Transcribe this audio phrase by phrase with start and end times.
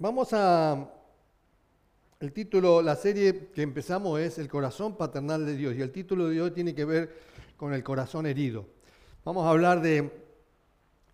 [0.00, 0.92] Vamos a...
[2.20, 6.28] El título, la serie que empezamos es El corazón paternal de Dios y el título
[6.28, 7.16] de hoy tiene que ver
[7.56, 8.64] con el corazón herido.
[9.24, 10.08] Vamos a hablar de,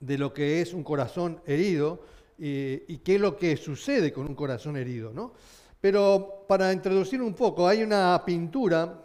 [0.01, 2.03] de lo que es un corazón herido
[2.37, 5.15] y, qué es lo que sucede con un corazón herido.
[5.15, 5.33] ¿no?
[5.81, 9.03] Pero para introducir un poco, hay una pintura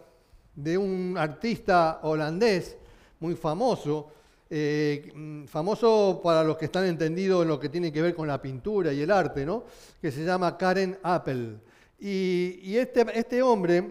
[0.54, 2.76] de un artista holandés
[3.18, 4.12] muy famoso,
[4.52, 8.42] eh, famoso para los que están entendidos en lo que tiene que ver con la
[8.42, 9.64] pintura y el arte, ¿no?
[10.02, 11.56] que se llama Karen Appel.
[12.00, 13.84] Y, este, este, hombre,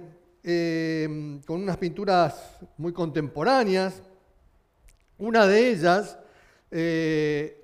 [0.44, 4.02] eh, con unas pinturas muy contemporáneas,
[5.18, 6.18] una de ellas
[6.72, 7.64] eh,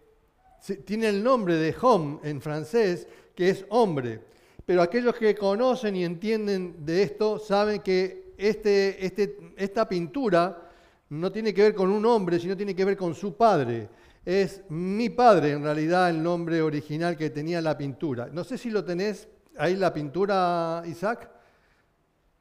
[0.86, 4.22] tiene el nombre de Homme en francés, que es hombre.
[4.66, 10.65] Pero aquellos que conocen y entienden de esto saben que este, este, esta pintura
[11.10, 13.90] no tiene que ver con un hombre, sino tiene que ver con su padre.
[14.26, 18.28] Es mi padre, en realidad, el nombre original que tenía la pintura.
[18.32, 21.30] No sé si lo tenés ahí la pintura, Isaac.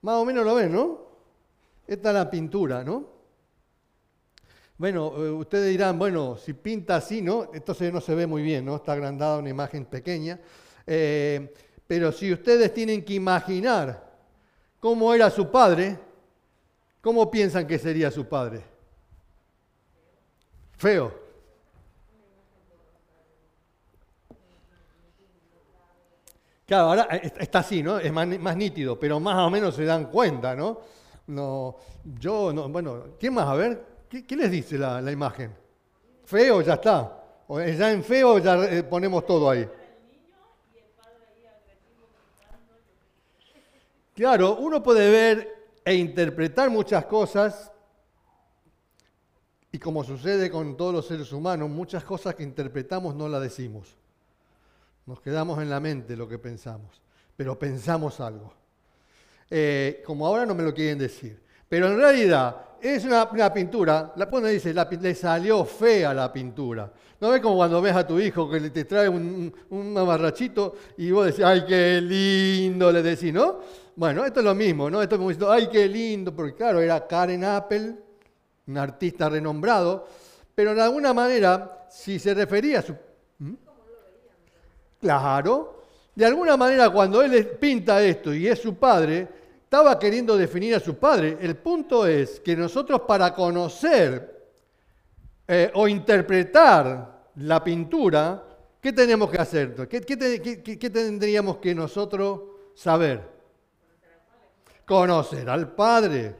[0.00, 1.04] Más o menos lo ven, ¿no?
[1.86, 3.12] Esta es la pintura, ¿no?
[4.76, 7.50] Bueno, eh, ustedes dirán, bueno, si pinta así, ¿no?
[7.54, 8.76] Entonces no se ve muy bien, ¿no?
[8.76, 10.40] Está agrandada una imagen pequeña.
[10.86, 11.52] Eh,
[11.86, 14.12] pero si ustedes tienen que imaginar
[14.80, 15.98] cómo era su padre,
[17.04, 18.62] ¿Cómo piensan que sería su padre?
[20.78, 21.12] Feo.
[26.66, 27.98] Claro, ahora está así, ¿no?
[27.98, 30.80] Es más, nítido, pero más o menos se dan cuenta, ¿no?
[31.26, 31.76] No,
[32.18, 33.48] yo, no, bueno, ¿quién más?
[33.48, 35.54] A ver, ¿qué, les dice la, imagen?
[36.24, 37.22] Feo, ya está.
[37.48, 39.68] O ya en feo ya eh, ponemos todo ahí.
[44.14, 45.53] Claro, uno puede ver
[45.84, 47.70] e interpretar muchas cosas,
[49.70, 53.96] y como sucede con todos los seres humanos, muchas cosas que interpretamos no las decimos.
[55.04, 57.02] Nos quedamos en la mente lo que pensamos,
[57.36, 58.54] pero pensamos algo.
[59.50, 61.42] Eh, como ahora no me lo quieren decir.
[61.68, 66.92] Pero en realidad es una, pintura, la pone dice, le salió fea la pintura.
[67.20, 71.10] ¿No ves como cuando ves a tu hijo que te trae un, un, amarrachito y
[71.10, 73.60] vos decís, ay, qué lindo, le decís, ¿no?
[73.96, 75.00] Bueno, esto es lo mismo, ¿no?
[75.00, 77.94] Esto es como diciendo, ay, qué lindo, porque claro, era Karen Apple,
[78.66, 80.08] un artista renombrado,
[80.52, 82.96] pero de alguna manera, si se refería a su...
[83.38, 83.54] ¿Mm?
[85.00, 85.84] Claro,
[86.14, 89.28] de alguna manera cuando él pinta esto y es su padre,
[89.62, 91.38] estaba queriendo definir a su padre.
[91.40, 94.48] El punto es que nosotros para conocer
[95.46, 98.42] eh, o interpretar la pintura,
[98.80, 99.88] ¿qué tenemos que hacer?
[99.88, 102.40] ¿Qué, qué tendríamos que nosotros
[102.74, 103.33] saber?
[104.86, 106.36] Conocer al Padre.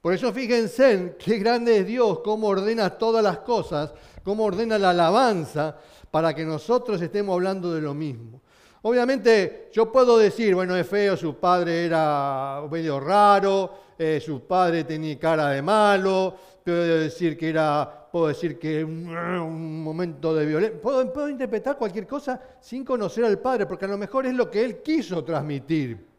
[0.00, 3.92] Por eso fíjense en qué grande es Dios, cómo ordena todas las cosas,
[4.24, 5.76] cómo ordena la alabanza
[6.10, 8.40] para que nosotros estemos hablando de lo mismo.
[8.82, 14.84] Obviamente yo puedo decir, bueno, es feo, su padre era medio raro, eh, su padre
[14.84, 20.80] tenía cara de malo, puedo decir que era, puedo decir que un, momento de violencia,
[20.80, 24.64] puedo interpretar cualquier cosa sin conocer al padre, porque a lo mejor es lo que
[24.64, 26.09] él quiso transmitir.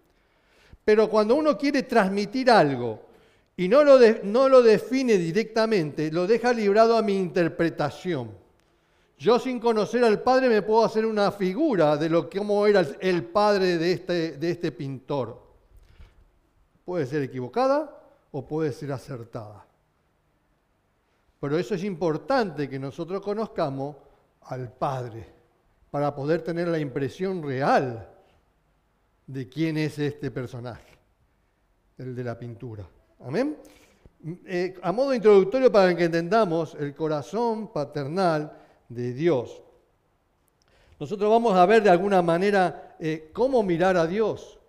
[0.83, 2.99] Pero cuando uno quiere transmitir algo
[3.55, 8.31] y no lo, no lo define directamente, lo deja librado a mi interpretación.
[9.17, 13.25] Yo sin conocer al padre me puedo hacer una figura de lo cómo era el
[13.25, 15.39] padre de este, de este pintor.
[16.83, 19.65] Puede ser equivocada o puede ser acertada.
[21.39, 23.95] Pero eso es importante que nosotros conozcamos
[24.43, 25.27] al Padre
[25.89, 28.10] para poder tener la impresión real
[29.27, 30.97] de quién es este personaje,
[31.97, 32.87] el de la pintura.
[33.19, 33.57] Amén.
[34.45, 38.51] Eh, a modo introductorio para que entendamos el corazón paternal
[38.87, 39.63] de Dios.
[40.99, 44.59] Nosotros vamos a ver de alguna manera eh, cómo mirar a Dios,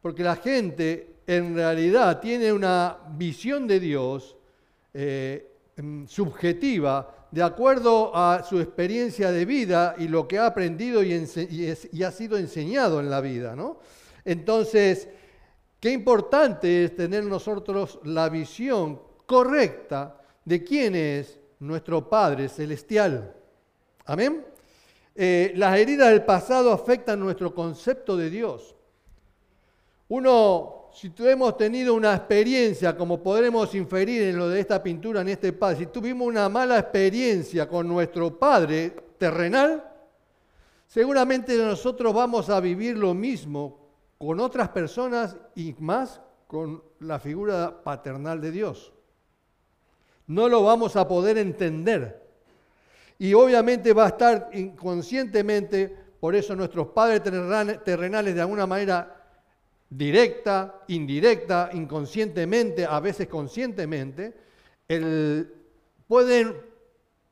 [0.00, 4.36] porque la gente en realidad tiene una visión de Dios
[4.92, 11.02] eh, mm, subjetiva de acuerdo a su experiencia de vida y lo que ha aprendido
[11.02, 11.12] y,
[12.04, 13.56] ha sido enseñado en la vida.
[13.56, 13.80] ¿no?
[14.24, 15.08] Entonces,
[15.80, 23.34] qué importante es tener nosotros la visión correcta de quién es nuestro Padre Celestial.
[24.04, 24.46] Amén.
[25.16, 28.76] Eh, las heridas del pasado afectan nuestro concepto de Dios.
[30.06, 35.28] Uno si hemos tenido una experiencia, como podremos inferir en lo de esta pintura, en
[35.28, 39.90] este padre, si tuvimos una mala experiencia con nuestro Padre terrenal,
[40.86, 43.78] seguramente nosotros vamos a vivir lo mismo
[44.18, 48.92] con otras personas y más con la figura paternal de Dios.
[50.28, 52.22] No lo vamos a poder entender.
[53.18, 59.13] Y obviamente va a estar inconscientemente Por eso nuestros padres terrenales de alguna manera
[59.88, 64.34] directa, indirecta, inconscientemente, a veces conscientemente,
[66.06, 66.56] pueden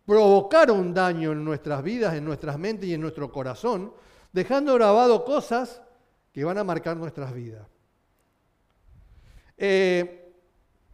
[0.07, 3.93] provocar un daño en nuestras vidas, en nuestras mentes y en nuestro corazón,
[4.33, 5.83] dejando grabado cosas
[6.33, 7.67] que van a marcar nuestras vidas.
[9.59, 10.33] Eh,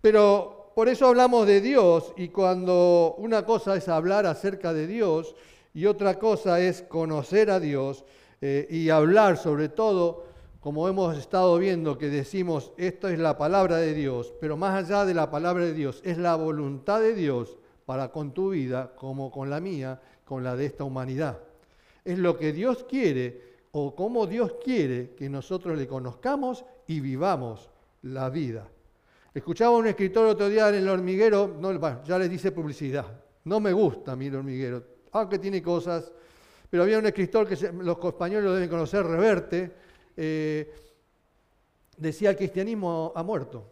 [0.01, 5.35] pero por eso hablamos de Dios y cuando una cosa es hablar acerca de Dios
[5.75, 8.05] y otra cosa es conocer a Dios
[8.41, 10.28] eh, y hablar sobre todo
[10.61, 15.05] como hemos estado viendo, que decimos, esto es la palabra de Dios, pero más allá
[15.05, 17.57] de la palabra de Dios, es la voluntad de Dios
[17.87, 21.39] para con tu vida, como con la mía, con la de esta humanidad.
[22.05, 27.71] Es lo que Dios quiere o como Dios quiere que nosotros le conozcamos y vivamos
[28.03, 28.69] la vida.
[29.33, 33.07] Escuchaba un escritor otro día en el hormiguero, no, ya les dice publicidad,
[33.45, 34.83] no me gusta a mí el hormiguero,
[35.13, 36.13] aunque tiene cosas,
[36.69, 39.73] pero había un escritor que los españoles lo deben conocer, Reverte,
[40.21, 40.75] eh,
[41.97, 43.65] decía el cristianismo ha muerto.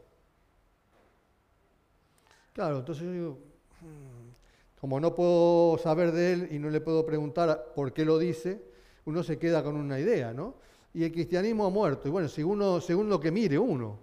[2.53, 3.39] Claro, entonces yo digo,
[3.81, 8.17] hmm, como no puedo saber de él y no le puedo preguntar por qué lo
[8.17, 8.63] dice,
[9.07, 10.55] uno se queda con una idea, ¿no?
[10.95, 12.07] Y el cristianismo ha muerto.
[12.07, 13.99] Y bueno, según, según lo que mire uno,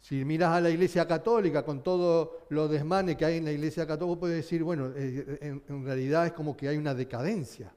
[0.00, 3.84] si miras a la iglesia católica con todo lo desmane que hay en la iglesia
[3.84, 7.74] católica, puedes decir, bueno, eh, en realidad es como que hay una decadencia.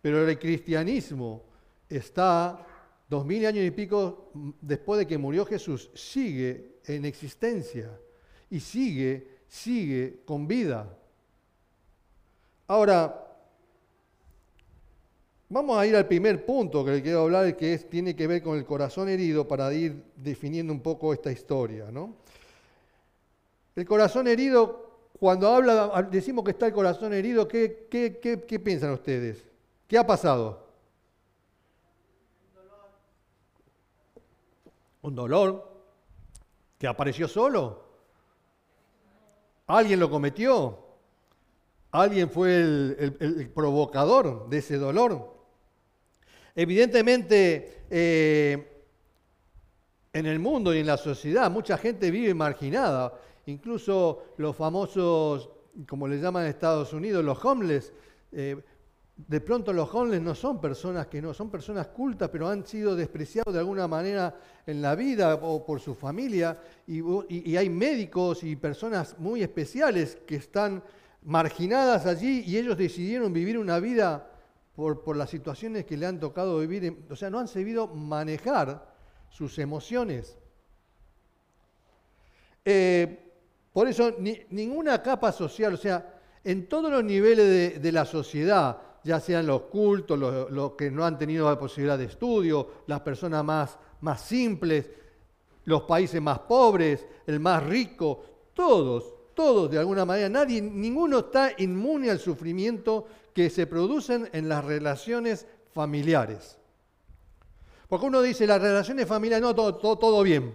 [0.00, 1.44] Pero el cristianismo
[1.86, 2.66] está
[3.10, 4.30] dos mil años y pico
[4.60, 7.90] después de que murió Jesús, sigue en existencia
[8.48, 10.96] y sigue, sigue con vida.
[12.68, 13.26] Ahora,
[15.48, 18.44] vamos a ir al primer punto que le quiero hablar, que es, tiene que ver
[18.44, 21.90] con el corazón herido, para ir definiendo un poco esta historia.
[21.90, 22.14] ¿no?
[23.74, 28.92] El corazón herido, cuando habla, decimos que está el corazón herido, ¿qué, qué, qué piensan
[28.92, 29.44] ustedes?
[29.88, 30.69] ¿Qué ha pasado?
[35.02, 35.70] Un dolor
[36.78, 37.84] que apareció solo.
[39.66, 40.78] Alguien lo cometió.
[41.92, 45.34] Alguien fue el, provocador de ese dolor.
[46.54, 48.84] Evidentemente, eh,
[50.12, 53.14] en el mundo y en la sociedad mucha gente vive marginada.
[53.46, 55.50] Incluso los famosos,
[55.88, 57.92] como le llaman en Estados Unidos, los homeless,
[58.32, 58.62] eh,
[59.26, 62.94] de pronto los homeless no son personas que no, son personas cultas, pero han sido
[62.94, 64.34] despreciados de alguna manera
[64.66, 70.36] en la vida o por su familia, y, hay médicos y personas muy especiales que
[70.36, 70.82] están
[71.22, 74.30] marginadas allí y ellos decidieron vivir una vida
[74.74, 78.94] por, las situaciones que le han tocado vivir, o sea, no han sabido manejar
[79.28, 80.38] sus emociones.
[82.64, 83.32] Eh,
[83.72, 89.20] por eso, ninguna capa social, o sea, en todos los niveles de la sociedad, ya
[89.20, 93.78] sean los cultos, los, que no han tenido la posibilidad de estudio, las personas más,
[94.00, 94.90] más simples,
[95.64, 98.24] los países más pobres, el más rico,
[98.54, 104.48] todos, todos de alguna manera, nadie, ninguno está inmune al sufrimiento que se producen en
[104.48, 106.58] las relaciones familiares.
[107.88, 110.54] Porque uno dice, las relaciones familiares, no, todo, todo, todo bien.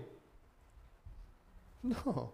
[1.84, 2.34] No.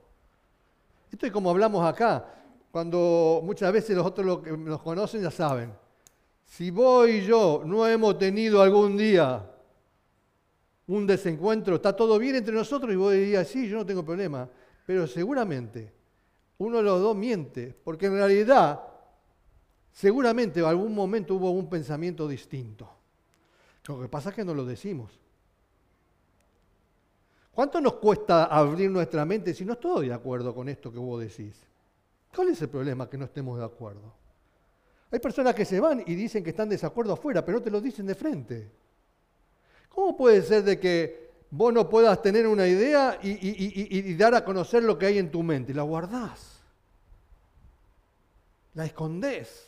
[1.11, 2.25] Esto es como hablamos acá,
[2.71, 5.80] cuando muchas veces los otros los que nos conocen ya saben.
[6.51, 9.49] Si vos y yo no hemos tenido algún día
[10.87, 14.49] un desencuentro, está todo bien entre nosotros y vos dirías, sí, yo no tengo problema,
[14.85, 15.93] pero seguramente
[16.57, 18.81] uno de los dos miente, porque en realidad
[19.93, 22.97] seguramente en algún momento hubo un pensamiento distinto.
[23.87, 25.17] Lo que pasa es que no lo decimos.
[27.53, 31.21] ¿Cuánto nos cuesta abrir nuestra mente si no estoy de acuerdo con esto que vos
[31.21, 31.63] decís?
[32.35, 34.20] ¿Cuál es el problema que no estemos de acuerdo?
[35.11, 37.69] Hay personas que se van y dicen que están de desacuerdo afuera, pero no te
[37.69, 38.71] lo dicen de frente.
[39.89, 44.83] ¿Cómo puede ser de que vos no puedas tener una idea y, dar a conocer
[44.83, 45.73] lo que hay en tu mente?
[45.73, 46.61] La guardás,
[48.73, 49.67] la escondés.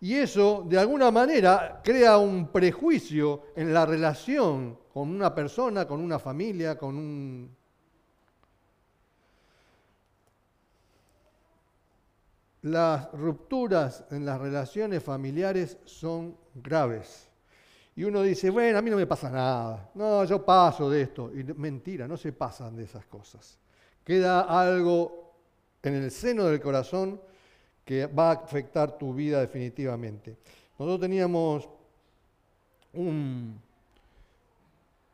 [0.00, 6.00] Y eso, de alguna manera, crea un prejuicio en la relación con una persona, con
[6.00, 7.55] una familia, con un
[12.66, 17.28] las rupturas en las relaciones familiares son graves.
[17.94, 21.30] Y uno dice, bueno, a mí no me pasa nada, no, yo paso de esto.
[21.32, 23.58] Y mentira, no se pasan de esas cosas.
[24.04, 25.32] Queda algo
[25.80, 27.20] en el seno del corazón
[27.84, 30.36] que va a afectar tu vida definitivamente.
[30.76, 31.68] Nosotros teníamos
[32.94, 33.60] un,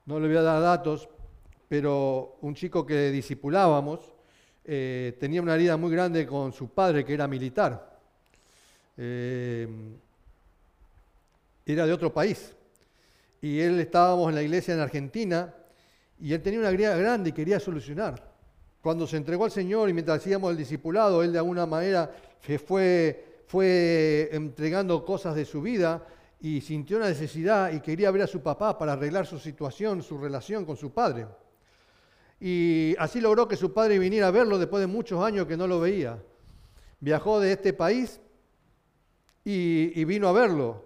[0.07, 1.07] no le voy a dar datos,
[1.69, 4.12] pero un chico que disipulábamos,
[4.65, 7.99] eh, tenía una herida muy grande con su padre, que era militar.
[8.97, 9.69] Eh,
[11.67, 12.55] era de otro país.
[13.41, 15.55] Y él estábamos en la iglesia en Argentina
[16.21, 18.31] y él tenía una idea grande y quería solucionar.
[18.81, 22.11] Cuando se entregó al Señor y mientras hacíamos el discipulado, él de alguna manera
[22.65, 26.05] fue, fue entregando cosas de su vida
[26.41, 30.19] y sintió una necesidad y quería ver a su papá para arreglar su situación, su
[30.19, 31.27] relación con su padre.
[32.45, 35.69] Y así logró que su padre viniera a verlo después de muchos años que no
[35.69, 36.21] lo veía.
[36.99, 38.21] Viajó de este país
[39.45, 40.85] y, vino a verlo.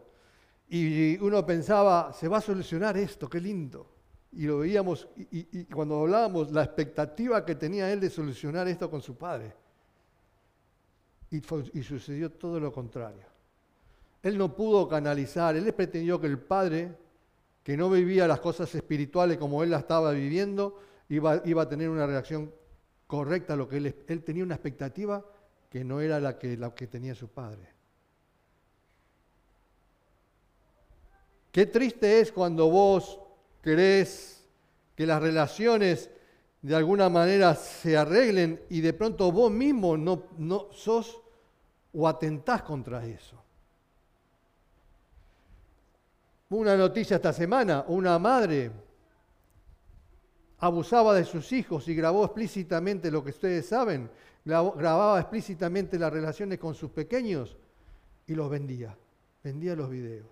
[0.69, 3.91] Y uno pensaba, se va a solucionar esto, qué lindo.
[4.33, 9.01] Y lo veíamos, y, cuando hablábamos, la expectativa que tenía él de solucionar esto con
[9.01, 9.55] su padre.
[11.31, 13.25] Y, y sucedió todo lo contrario.
[14.23, 16.95] Él no pudo canalizar, él pretendió que el padre,
[17.63, 21.89] que no vivía las cosas espirituales como él las estaba viviendo, iba, iba a tener
[21.89, 22.53] una reacción
[23.07, 25.25] correcta a lo que él, tenía una expectativa
[25.71, 27.75] que no era la que, la que tenía su padre.
[31.53, 33.19] Qué triste es cuando vos
[33.63, 34.47] querés
[34.95, 36.11] que las relaciones
[36.61, 41.21] de alguna manera se arreglen y de pronto vos mismo no, no sos
[41.95, 43.43] o atentás contra eso.
[46.51, 48.71] Una noticia esta semana, una madre
[50.59, 54.11] abusaba de sus hijos y grabó explícitamente lo que ustedes saben,
[54.45, 57.57] grababa explícitamente las relaciones con sus pequeños
[58.27, 58.97] y los vendía,
[59.43, 60.27] vendía los videos.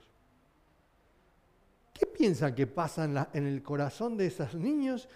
[1.93, 5.09] ¿Qué piensan que pasa en, el corazón de esos niños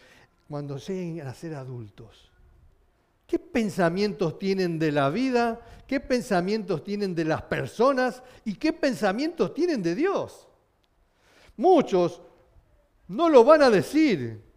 [0.49, 2.31] cuando lleguen a ser adultos?
[3.27, 5.61] ¿Qué pensamientos tienen de la vida?
[5.87, 8.23] ¿Qué pensamientos tienen de las personas?
[8.45, 10.49] ¿Y qué pensamientos tienen de Dios?
[11.57, 12.23] Muchos
[13.09, 14.48] no lo van a decir,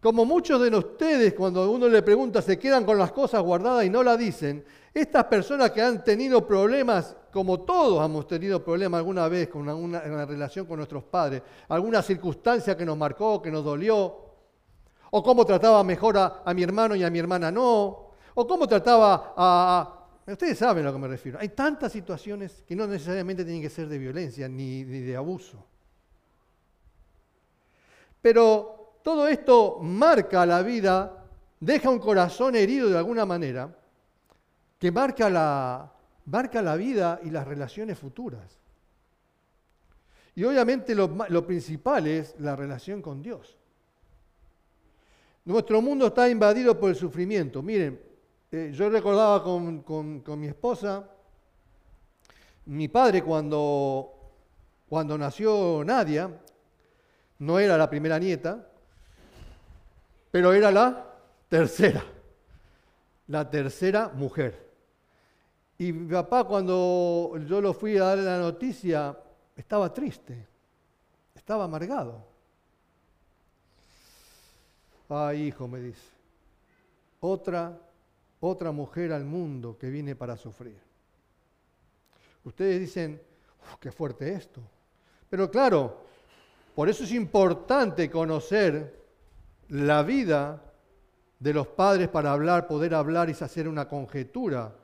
[0.00, 3.90] como muchos de ustedes, cuando uno le pregunta, se quedan con las cosas guardadas y
[3.90, 4.64] no la dicen.
[4.94, 10.00] Estas personas que han tenido problemas, como todos hemos tenido problemas alguna vez con una,
[10.24, 14.30] relación con nuestros padres, alguna circunstancia que nos marcó, que nos dolió,
[15.10, 19.34] o cómo trataba mejor a, mi hermano y a mi hermana no, o cómo trataba
[19.36, 19.96] a...
[20.26, 21.38] Ustedes saben a lo que me refiero.
[21.40, 25.64] Hay tantas situaciones que no necesariamente tienen que ser de violencia ni de abuso.
[28.22, 31.24] Pero todo esto marca la vida,
[31.58, 33.76] deja un corazón herido de alguna manera,
[34.78, 35.92] que marca la,
[36.26, 38.58] marca la vida y las relaciones futuras.
[40.34, 43.56] Y obviamente lo, principal es la relación con Dios.
[45.44, 47.62] Nuestro mundo está invadido por el sufrimiento.
[47.62, 48.00] Miren,
[48.52, 51.08] eh, yo recordaba con, con, mi esposa,
[52.66, 54.12] mi padre cuando,
[54.88, 56.30] cuando nació Nadia,
[57.40, 58.69] no era la primera nieta,
[60.30, 61.06] pero era la
[61.48, 62.04] tercera,
[63.26, 64.70] la tercera mujer.
[65.78, 69.16] Y mi papá cuando yo lo fui a darle la noticia,
[69.56, 70.46] estaba triste,
[71.34, 72.24] estaba amargado.
[75.08, 76.06] Ay, hijo, me dice,
[77.18, 77.76] otra,
[78.38, 80.78] otra mujer al mundo que viene para sufrir.
[82.44, 83.20] Ustedes dicen,
[83.80, 84.60] qué fuerte esto.
[85.28, 86.04] Pero claro,
[86.74, 88.99] por eso es importante conocer
[89.70, 90.62] la vida
[91.38, 94.74] de los padres para hablar, poder hablar y hacer una conjetura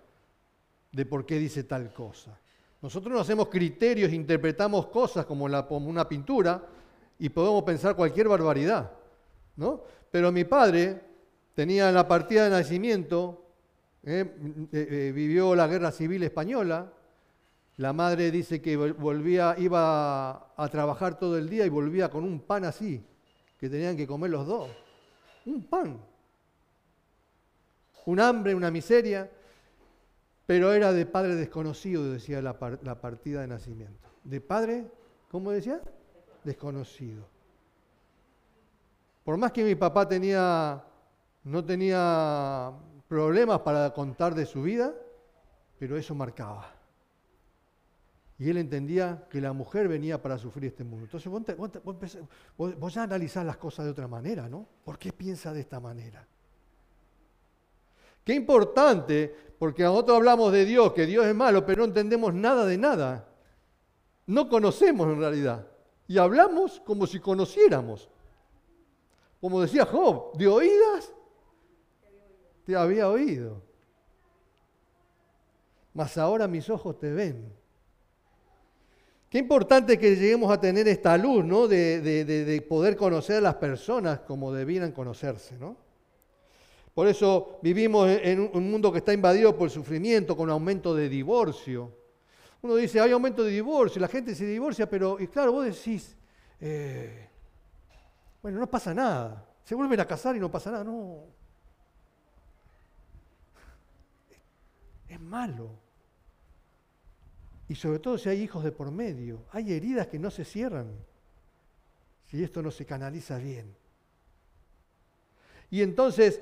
[0.93, 2.38] de por qué dice tal cosa.
[2.81, 6.62] Nosotros no hacemos criterios, interpretamos cosas como, una pintura
[7.19, 8.93] y podemos pensar cualquier barbaridad,
[9.57, 9.83] ¿no?
[10.11, 11.00] Pero mi padre
[11.55, 13.45] tenía la partida de nacimiento,
[14.05, 14.25] ¿eh?
[14.73, 16.93] Eh, eh, vivió la guerra civil española,
[17.78, 22.40] la madre dice que volvía, iba a trabajar todo el día y volvía con un
[22.40, 23.05] pan así,
[23.59, 24.71] que tenían que comer los dos.
[25.47, 26.01] Un pan.
[28.05, 29.31] Un hambre, una miseria,
[30.47, 32.57] pero era de padre desconocido, decía la,
[33.01, 34.09] partida de nacimiento.
[34.23, 34.87] De padre,
[35.31, 35.81] ¿cómo decía?
[36.45, 37.27] Desconocido.
[39.25, 40.85] Por más que mi papá tenía,
[41.43, 42.73] no tenía
[43.09, 44.95] problemas para contar de su vida,
[45.81, 46.75] pero eso marcaba.
[48.38, 51.07] Y él entendía que la mujer venía para sufrir este mundo.
[51.07, 51.33] Entonces
[52.57, 54.66] vos, ya analizás las cosas de otra manera, ¿no?
[54.85, 56.26] ¿Por qué piensa de esta manera?
[58.25, 62.66] Qué importante, porque nosotros hablamos de Dios, que Dios es malo, pero no entendemos nada
[62.66, 63.28] de nada.
[64.26, 65.66] No conocemos en realidad.
[66.09, 68.11] Y hablamos como si conociéramos.
[69.40, 71.12] Como decía Job, de oídas
[72.66, 73.62] te había oído.
[75.95, 77.52] Mas ahora mis ojos te ven.
[79.37, 81.69] Qué importante que lleguemos a tener esta luz, ¿no?
[81.69, 85.76] De, poder conocer a las personas como debieran conocerse, ¿no?
[86.95, 91.93] Por eso vivimos en un mundo que está invadido por sufrimiento, con aumento de divorcio.
[92.62, 96.16] Uno dice, hay aumento de divorcio, la gente se divorcia, pero, y claro, vos decís,
[96.59, 97.28] eh,
[98.40, 99.47] bueno, no pasa nada.
[99.64, 100.83] Se vuelven a casar y no pasa nada.
[100.83, 101.25] No.
[105.07, 105.86] Es malo.
[107.69, 109.45] Y sobre todo si hay hijos de por medio.
[109.51, 110.93] Hay heridas que no se cierran
[112.27, 113.75] si esto no se canaliza bien.
[115.71, 116.41] Y entonces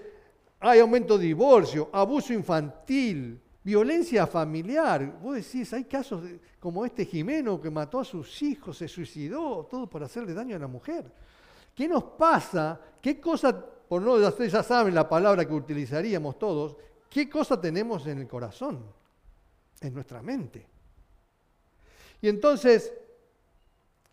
[0.61, 5.19] hay aumento de divorcio, abuso infantil, violencia familiar.
[5.21, 6.23] Vos decís, hay casos
[6.61, 10.59] como este Jimeno que mató a sus hijos, se suicidó, todo por hacerle daño a
[10.59, 11.11] la mujer.
[11.75, 12.81] ¿Qué nos pasa?
[13.01, 16.77] ¿Qué cosa, por no ustedes ya saben la palabra que utilizaríamos todos,
[17.11, 18.85] qué cosa tenemos en el corazón,
[19.81, 20.74] en nuestra mente?
[22.25, 22.91] Y entonces,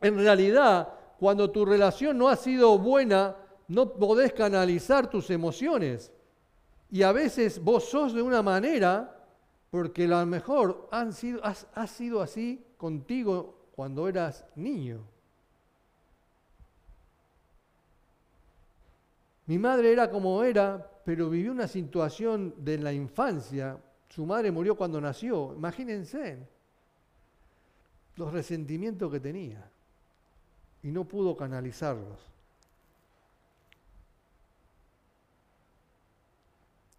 [0.01, 3.37] en realidad, cuando tu relación no ha sido buena,
[3.69, 6.11] no podés canalizar tus emociones.
[6.89, 9.17] Y a veces vos sos de una manera
[9.69, 11.41] porque a lo mejor han sido,
[11.87, 14.99] sido así contigo cuando eras niño.
[19.45, 23.77] Mi madre era como era, pero vivió una situación de la infancia.
[24.09, 25.53] Su madre murió cuando nació.
[25.55, 26.60] Imagínense
[28.15, 29.69] los resentimientos que tenía
[30.83, 32.19] y no pudo canalizarlos.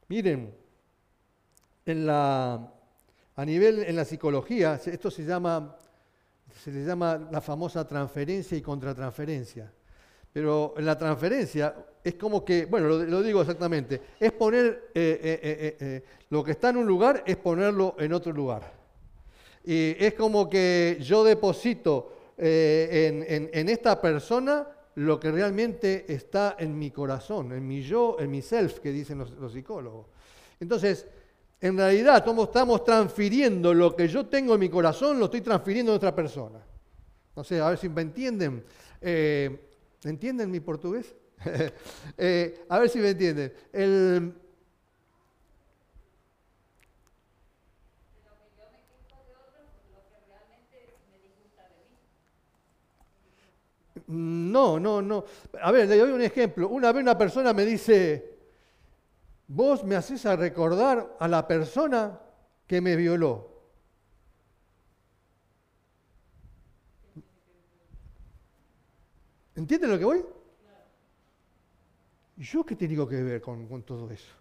[0.09, 0.55] Miren,
[1.87, 5.77] a nivel en la psicología, esto se llama,
[6.63, 9.73] se le llama la famosa transferencia y contratransferencia.
[10.33, 15.77] Pero en la transferencia es como que, bueno, lo, digo exactamente, es poner eh, eh,
[15.81, 18.82] eh, lo que está en un lugar, es ponerlo en otro lugar.
[19.65, 24.67] Y es como que yo deposito en, esta persona
[24.97, 29.19] lo que realmente está en mi corazón, en mi yo, en mi self, que dicen
[29.19, 30.07] los, los psicólogos.
[30.61, 31.07] Entonces,
[31.63, 35.95] en realidad, estamos transfiriendo lo que yo tengo en mi corazón, lo estoy transfiriendo a
[35.95, 36.59] otra persona.
[37.37, 38.65] No sé, a ver si me entienden.
[39.01, 39.69] Eh,
[40.05, 41.15] ¿Entienden mi portugués?
[42.19, 43.53] Eh, a ver si me entienden.
[54.13, 55.25] No, no, no.
[55.63, 56.69] A ver, le doy un ejemplo.
[56.69, 58.39] Una vez una persona me dice,
[59.49, 62.21] vos me haces a recordar a la persona
[62.67, 63.49] que me violó.
[69.55, 70.25] ¿Entienden lo que voy?
[72.37, 74.35] ¿Y yo qué tengo que ver con, con, todo eso?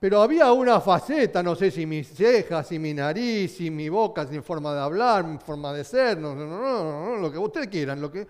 [0.00, 4.26] Pero había una faceta, no sé si mis cejas, si mi nariz, si mi boca,
[4.26, 7.32] si mi forma de hablar, mi forma de ser, no, no, no, no, no lo
[7.32, 8.00] que ustedes quieran.
[8.00, 8.26] Lo que...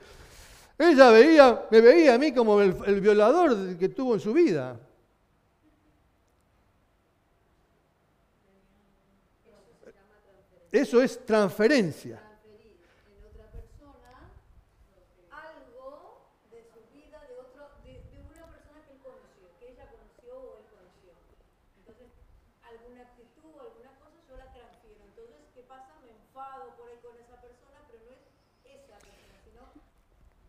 [0.78, 4.78] Ella veía, me veía a mí como el violador que tuvo en su vida.
[10.70, 12.20] Eso es transferencia.
[12.20, 14.28] en otra persona
[15.32, 20.36] algo de su vida, de, otro, de, una persona que él conoció, que ella conoció
[20.36, 21.16] o él conoció.
[21.80, 22.12] Entonces,
[22.60, 25.00] alguna actitud, alguna cosa, yo la transfiero.
[25.08, 25.88] Entonces, ¿qué pasa?
[26.04, 28.22] Me enfado por ahí con esa persona, pero no es
[28.68, 29.72] esa persona, sino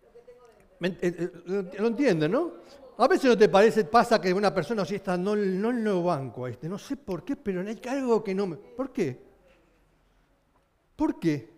[0.04, 0.60] lo que tengo dentro.
[0.60, 2.54] Eh, eh, lo entienden, ¿no?
[2.98, 6.46] A veces no te parece, pasa que una persona así está, no, no lo banco
[6.46, 8.58] a este, no sé por qué, pero hay algo que no me...
[8.58, 9.18] ¿Por qué?
[10.96, 11.50] ¿Por qué?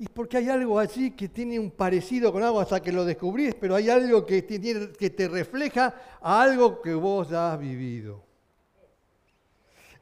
[0.00, 3.54] Y porque hay algo allí que tiene un parecido con algo hasta que lo descubrís,
[3.54, 4.60] pero hay algo que te,
[4.92, 8.24] que te refleja a algo que vos ya has vivido.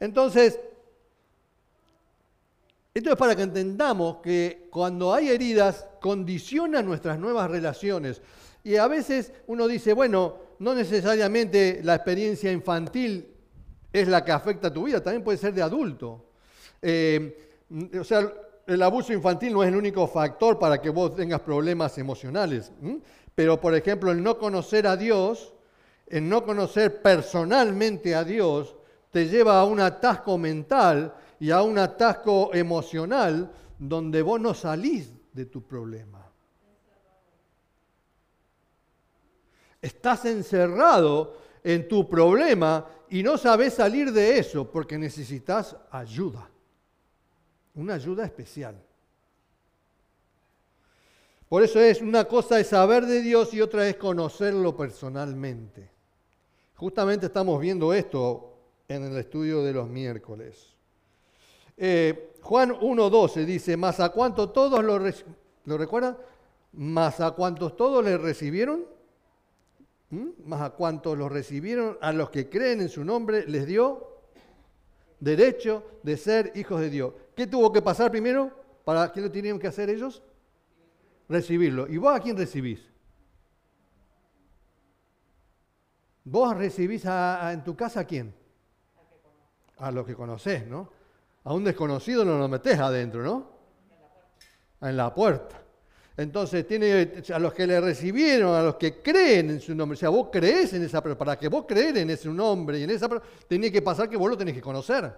[0.00, 0.58] Entonces,
[2.92, 8.22] esto es para que entendamos que cuando hay heridas, condicionan nuestras nuevas relaciones.
[8.66, 13.29] Y a veces uno dice, bueno, no necesariamente la experiencia infantil
[13.92, 16.31] es la que afecta a tu vida, también puede ser de adulto.
[16.83, 17.62] Eh,
[17.96, 18.29] o sea,
[18.66, 22.72] el abuso infantil no es el único factor para que vos tengas problemas emocionales.
[23.37, 25.55] Pero, por ejemplo, el no conocer a Dios,
[26.09, 28.74] el no conocer personalmente a Dios,
[29.12, 33.48] te lleva a un atasco mental y a un atasco emocional
[33.79, 36.15] donde vos no salís de tu problema.
[39.87, 46.51] Estás encerrado en tu problema y no sabes salir de eso porque necesitas ayuda
[47.77, 48.75] una ayuda especial.
[51.49, 55.90] Por eso es una cosa es saber de Dios y otra es conocerlo personalmente.
[56.75, 58.55] Justamente estamos viendo esto
[58.88, 60.75] en el estudio de los miércoles.
[61.77, 64.99] Eh, Juan 1.12 dice, ¿más a todos lo,
[65.64, 66.16] ¿lo recuerdan?
[66.72, 68.95] ¿Más a cuántos todos le recibieron?
[70.11, 70.29] ¿Mm?
[70.45, 71.99] ¿Más a cuántos lo recibieron?
[72.01, 74.21] A los que creen en su nombre les dio
[75.19, 77.12] derecho de ser hijos de Dios.
[77.35, 78.51] ¿Qué tuvo que pasar primero?
[78.85, 80.23] ¿Para qué lo tienen que hacer ellos?
[81.29, 81.88] Recibirlo.
[81.88, 82.88] ¿Y vos a quién recibís?
[86.25, 88.35] ¿Vos recibís en tu casa a quién?
[89.79, 90.90] A los que conocés, ¿no?
[91.45, 93.51] A un desconocido no lo metés adentro, ¿no?
[94.81, 95.62] En la puerta.
[96.16, 99.96] Entonces, tiene a los que le recibieron, a los que creen en su nombre.
[99.96, 101.18] O sea, vos crees en esa persona.
[101.18, 104.16] Para que vos creer en ese nombre y en esa persona, tiene que pasar que
[104.16, 105.12] vos lo tenés que conocer.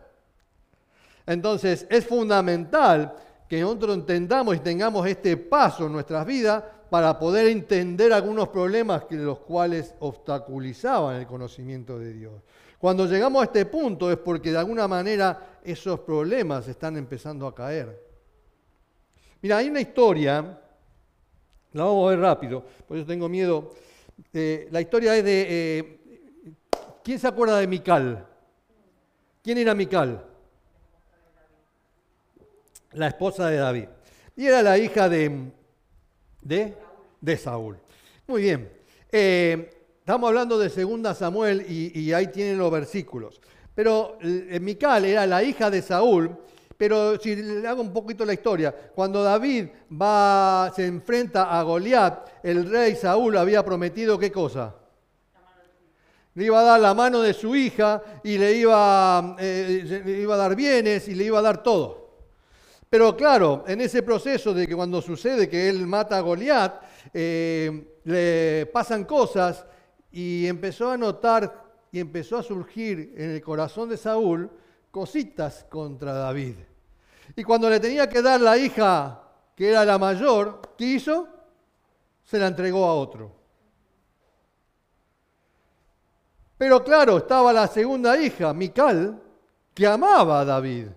[1.24, 3.14] Entonces, es fundamental
[3.48, 9.04] que nosotros entendamos y tengamos este paso en nuestras vidas para poder entender algunos problemas
[9.04, 12.32] que los cuales obstaculizaban el conocimiento de Dios.
[12.78, 17.54] Cuando llegamos a este punto es porque de alguna manera esos problemas están empezando a
[17.54, 18.04] caer.
[19.42, 20.58] Mira, hay una historia
[21.72, 23.74] la vamos a ver rápido, por eso tengo miedo.
[24.32, 25.46] Eh, la historia es de...
[25.48, 25.94] Eh,
[27.04, 28.26] ¿Quién se acuerda de Mical?
[29.42, 30.24] ¿Quién era Mical?
[32.92, 33.88] La esposa de David.
[34.36, 35.50] Y era la hija de,
[36.42, 37.78] de, Saúl.
[38.26, 38.70] Muy bien.
[39.10, 43.40] Eh, estamos hablando de 2 Samuel y, ahí tienen los versículos.
[43.74, 44.18] Pero
[44.60, 46.36] Mical era la hija de Saúl
[46.78, 49.66] pero si le hago un poquito la historia, cuando David
[50.00, 54.76] va, se enfrenta a Goliat, el rey Saúl había prometido qué cosa?
[56.34, 60.36] Le iba a dar la mano de su hija y le iba, eh, le iba
[60.36, 62.10] a dar bienes y le iba a dar todo.
[62.88, 66.80] Pero claro, en ese proceso de que cuando sucede que él mata a Goliat,
[67.12, 69.66] eh, le pasan cosas
[70.12, 74.48] y empezó a notar y empezó a surgir en el corazón de Saúl
[74.92, 76.67] cositas contra David.
[77.38, 79.22] Y cuando le tenía que dar la hija,
[79.54, 81.28] que era la mayor, ¿qué hizo?
[82.24, 83.30] Se la entregó a otro.
[86.56, 89.22] Pero claro, estaba la segunda hija, Mical,
[89.72, 90.88] que amaba a David.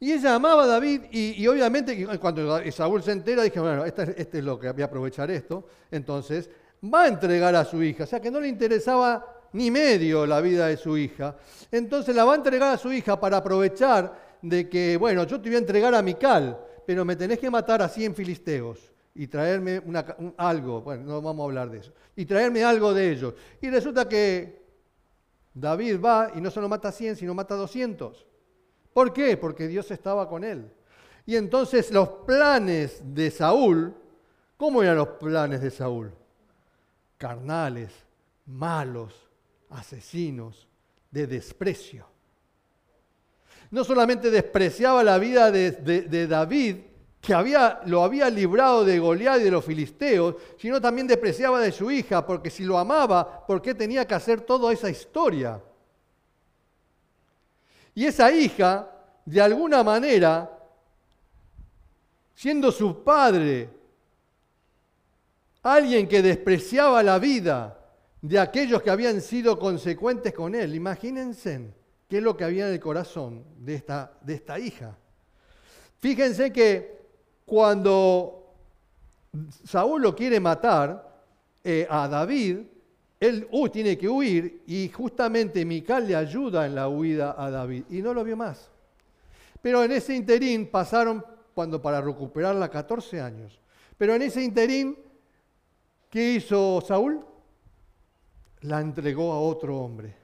[0.00, 4.38] Y ella amaba a David y, obviamente cuando Saúl se entera, dije, bueno, este, este,
[4.38, 5.66] es lo que voy a aprovechar esto.
[5.90, 6.48] Entonces,
[6.82, 8.04] va a entregar a su hija.
[8.04, 11.36] O sea que no le interesaba ni medio la vida de su hija.
[11.70, 15.48] Entonces la va a entregar a su hija para aprovechar de que, bueno, yo te
[15.48, 19.82] voy a entregar a Mical, pero me tenés que matar a 100 filisteos y traerme
[20.36, 23.34] algo, bueno, no vamos a hablar de eso, y traerme algo de ellos.
[23.60, 24.60] Y resulta que
[25.54, 28.26] David va y no solo mata a 100, sino mata a 200.
[28.92, 29.36] ¿Por qué?
[29.36, 30.70] Porque Dios estaba con él.
[31.24, 33.94] Y entonces los planes de Saúl,
[34.56, 36.12] ¿cómo eran los planes de Saúl?
[37.16, 37.92] Carnales,
[38.46, 39.14] malos,
[39.70, 40.68] asesinos,
[41.10, 42.11] de desprecio
[43.72, 46.76] no solamente despreciaba la vida de, David,
[47.22, 51.72] que había, lo había librado de Goliat y de los filisteos, sino también despreciaba de
[51.72, 55.62] su hija, porque si lo amaba, ¿por qué tenía que hacer toda esa historia?
[57.94, 58.90] Y esa hija,
[59.24, 60.50] de alguna manera,
[62.34, 63.70] siendo su padre,
[65.62, 67.78] alguien que despreciaba la vida
[68.20, 71.81] de aquellos que habían sido consecuentes con él, imagínense
[72.12, 74.94] qué es lo que había en el corazón de esta, de esta hija.
[75.98, 76.98] Fíjense que
[77.46, 78.52] cuando
[79.64, 81.10] Saúl lo quiere matar
[81.64, 82.58] eh, a David,
[83.18, 88.02] él tiene que huir y justamente Mical le ayuda en la huida a David y
[88.02, 88.68] no lo vio más.
[89.62, 93.58] Pero en ese interín pasaron, cuando para recuperarla, 14 años.
[93.96, 94.98] Pero en ese interín,
[96.10, 97.24] ¿qué hizo Saúl?
[98.60, 100.21] La entregó a otro hombre.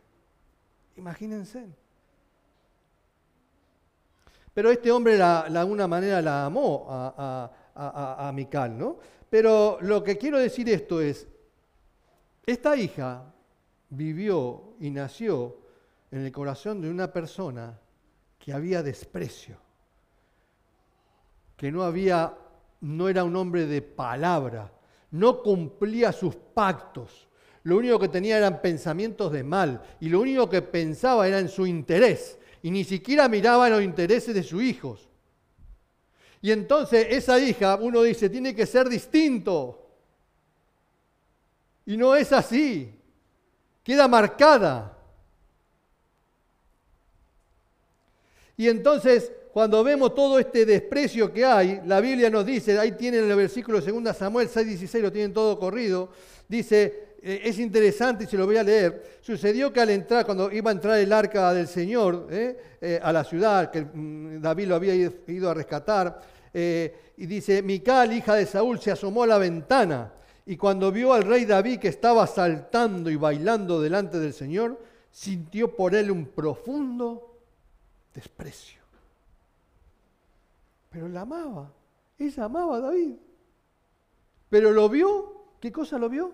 [0.99, 1.65] Imagínense.
[4.53, 8.99] Pero este hombre de alguna manera la amó a, Mical, ¿no?
[9.31, 11.29] Pero lo que quiero decir esto es,
[12.45, 13.33] esta hija
[13.91, 15.59] vivió y nació
[16.11, 17.79] en el corazón de una persona
[18.37, 19.57] que había desprecio,
[21.57, 22.37] que no había,
[22.81, 24.73] no era un hombre de palabra,
[25.13, 27.28] no cumplía sus pactos,
[27.63, 31.49] lo único que tenía eran pensamientos de mal y lo único que pensaba era en
[31.49, 35.09] su interés y ni siquiera miraba los intereses de sus hijos.
[36.41, 39.87] Y entonces esa hija, uno dice, tiene que ser distinto.
[41.87, 42.95] Y no es así.
[43.83, 44.97] Queda marcada.
[48.57, 53.29] Y entonces, cuando vemos todo este desprecio que hay, la Biblia nos dice, ahí tienen
[53.31, 56.11] el versículo 2 Samuel 6:16, lo tienen todo corrido,
[56.49, 59.19] dice, eh, es interesante y se lo voy a leer.
[59.21, 63.13] Sucedió que al entrar, cuando iba a entrar el arca del Señor eh, eh, a
[63.13, 68.45] la ciudad, que mm, David lo había ido a rescatar, y dice, Mical, hija de
[68.45, 70.13] Saúl, se asomó a la ventana
[70.47, 74.81] y cuando vio al rey David que estaba saltando y bailando delante del Señor,
[75.13, 77.37] sintió por él un profundo
[78.15, 78.81] desprecio.
[80.89, 81.71] Pero la amaba,
[82.19, 83.17] Ella amaba a David.
[84.49, 86.33] Pero lo vio, ¿qué cosa lo vio?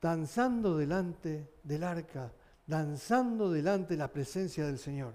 [0.00, 2.32] Danzando delante del arca,
[2.66, 5.12] danzando delante de la presencia del Señor.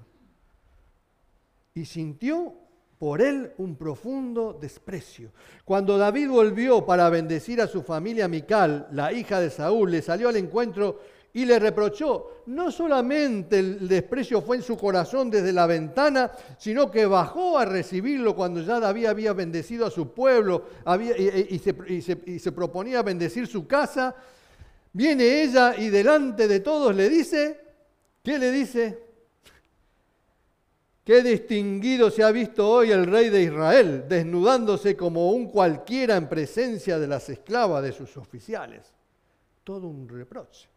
[1.74, 2.54] Y sintió
[3.00, 5.32] por él un profundo desprecio.
[5.66, 10.30] Cuando David volvió para bendecir a su familia Mical, la hija de Saúl, le salió
[10.30, 11.00] al encuentro
[11.34, 12.44] y le reprochó.
[12.46, 17.66] No solamente el desprecio fue en su corazón desde la ventana, sino que bajó a
[17.66, 20.66] recibirlo cuando ya David había bendecido a su pueblo
[21.50, 24.16] y, se, proponía bendecir su casa.
[24.94, 27.60] Viene ella y delante de todos le dice,
[28.22, 29.00] ¿qué le dice?
[31.04, 36.30] Qué distinguido se ha visto hoy el rey de Israel, desnudándose como un cualquiera en
[36.30, 38.94] presencia de las esclavas de sus oficiales.
[39.64, 40.70] Todo un reproche.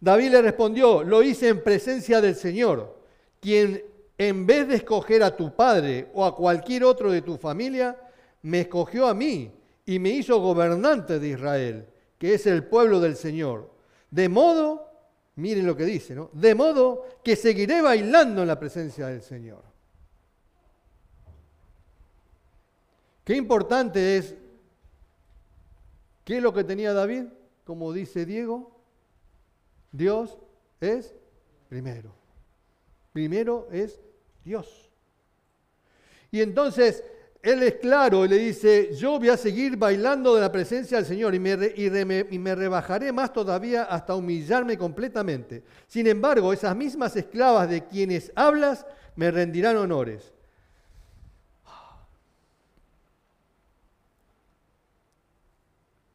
[0.00, 2.98] David le respondió, lo hice en presencia del Señor,
[3.40, 3.82] quien
[4.18, 7.96] en vez de escoger a tu padre o a cualquier otro de tu familia,
[8.42, 13.16] me escogió a mí y me hizo gobernante de Israel, que es el pueblo del
[13.16, 13.72] Señor.
[14.10, 14.88] De modo,
[15.36, 16.30] miren lo que dice, ¿no?
[16.32, 19.62] De modo que seguiré bailando en la presencia del Señor.
[23.24, 24.34] Qué importante es,
[26.24, 27.24] ¿qué es lo que tenía David?
[27.64, 28.80] Como dice Diego,
[29.92, 30.38] Dios
[30.80, 31.14] es
[31.68, 32.12] primero.
[33.12, 34.00] Primero es
[34.44, 34.90] Dios.
[36.30, 37.04] Y entonces
[37.42, 41.06] él es claro y le dice, yo voy a seguir bailando de la presencia del
[41.06, 41.52] Señor y me,
[42.30, 45.64] y me, rebajaré más todavía hasta humillarme completamente.
[45.88, 50.32] Sin embargo, esas mismas esclavas de quienes hablas me rendirán honores.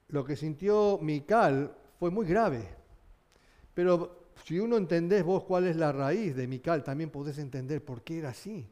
[0.08, 2.70] Lo que sintió Mical fue muy grave.
[3.74, 8.02] Pero si uno entendés vos cuál es la raíz de Mical, también podés entender por
[8.02, 8.66] qué era así.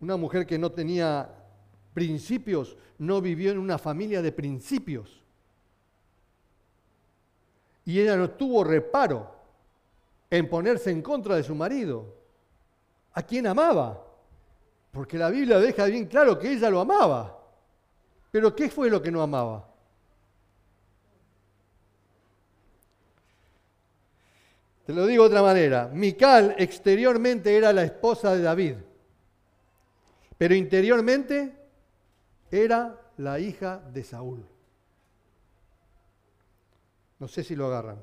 [0.00, 1.30] Una mujer que no tenía
[1.92, 5.22] principios, no vivió en una familia de principios.
[7.84, 9.34] Y ella no tuvo reparo
[10.30, 12.14] en ponerse en contra de su marido.
[13.12, 14.06] ¿A quién amaba?
[14.92, 17.38] Porque la Biblia deja bien claro que ella lo amaba.
[18.30, 19.66] Pero ¿qué fue lo que no amaba?
[24.86, 25.88] Te lo digo de otra manera.
[25.92, 28.74] Mical exteriormente era la esposa de David,
[30.40, 31.52] pero interiormente
[32.50, 34.42] era la hija de Saúl.
[37.18, 38.02] No sé si lo agarran.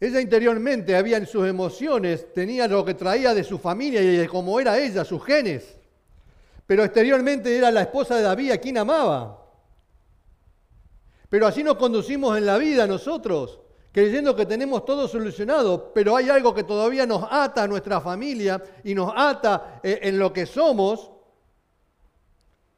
[0.00, 4.26] Ella interiormente había en sus emociones, tenía lo que traía de su familia y de
[4.26, 5.78] cómo era ella, sus genes.
[6.66, 9.40] Pero exteriormente era la esposa de David a quien amaba.
[11.28, 13.60] Pero así nos conducimos en la vida nosotros,
[13.96, 18.62] creyendo que tenemos todo solucionado, pero hay algo que todavía nos ata a nuestra familia
[18.84, 21.10] y nos ata eh, en lo que somos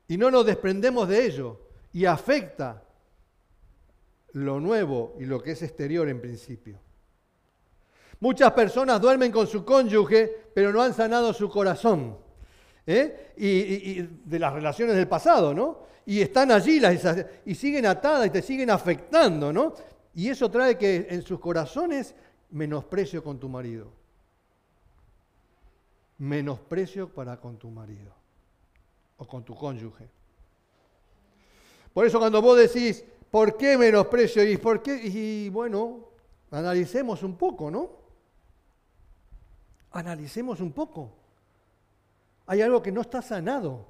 [0.06, 1.60] y no nos desprendemos de ello
[1.92, 2.84] y afecta
[4.34, 6.78] lo nuevo y lo que es exterior en principio.
[8.20, 12.16] Muchas personas duermen con su cónyuge, pero no han sanado su corazón.
[12.86, 13.32] ¿eh?
[13.36, 15.80] y, de las relaciones del pasado, ¿no?
[16.06, 16.80] Y están allí
[17.44, 19.74] y siguen atadas y te siguen afectando, ¿no?
[20.18, 22.14] Y eso trae que en sus corazones
[22.50, 23.86] menosprecio con tu marido.
[26.18, 28.12] Menosprecio para con tu marido
[29.16, 30.08] o con tu cónyuge.
[31.94, 34.42] Por eso cuando vos decís, ¿por qué menosprecio?
[34.42, 34.96] Y, ¿por qué?
[34.96, 36.08] y bueno,
[36.50, 37.90] analicemos un poco, ¿no?
[39.92, 41.12] Analicemos un poco
[42.48, 43.86] hay algo que no está sanado.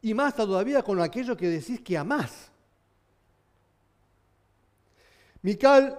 [0.00, 2.50] Y más todavía con aquello que decís que amás.
[5.42, 5.98] Mical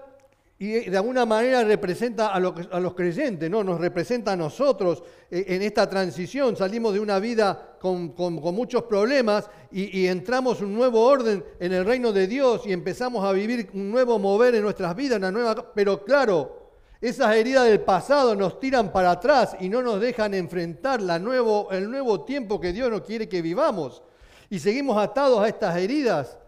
[0.61, 3.63] y de alguna manera representa a, los creyentes, ¿no?
[3.63, 6.57] nos representa a nosotros eh, en esta transición.
[6.57, 8.13] Salimos de una vida con,
[8.53, 13.23] muchos problemas y, y, entramos un nuevo orden en el reino de Dios y empezamos
[13.23, 15.71] a vivir un nuevo mover en nuestras vidas, una nueva.
[15.73, 20.99] Pero claro, esas heridas del pasado nos tiran para atrás y no nos dejan enfrentar
[20.99, 24.03] el nuevo tiempo que Dios nos quiere que vivamos.
[24.49, 26.38] Y seguimos atados a estas heridas.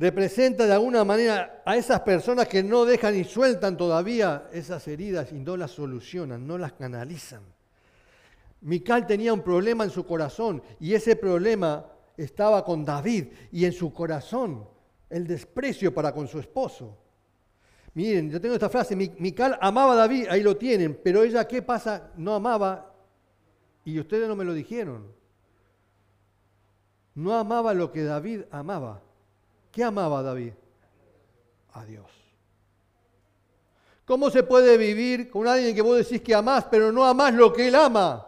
[0.00, 5.30] Representa de alguna manera a esas personas que no dejan y sueltan todavía esas heridas
[5.30, 7.42] y no las solucionan, no las canalizan.
[8.62, 11.84] Mical tenía un problema en su corazón y ese problema
[12.16, 14.66] estaba con David y en su corazón
[15.10, 16.96] el desprecio para con su esposo.
[17.92, 21.60] Miren, yo tengo esta frase, Mical amaba a David, ahí lo tienen, pero ella, ¿qué
[21.60, 22.10] pasa?
[22.16, 22.94] No amaba
[23.84, 25.12] y ustedes no me lo dijeron.
[27.14, 29.02] No amaba lo que David amaba.
[29.72, 30.52] ¿Qué amaba David?
[31.72, 32.10] A Dios.
[34.04, 37.52] ¿Cómo se puede vivir con alguien que vos decís que amás, pero no amás lo
[37.52, 38.26] que él ama?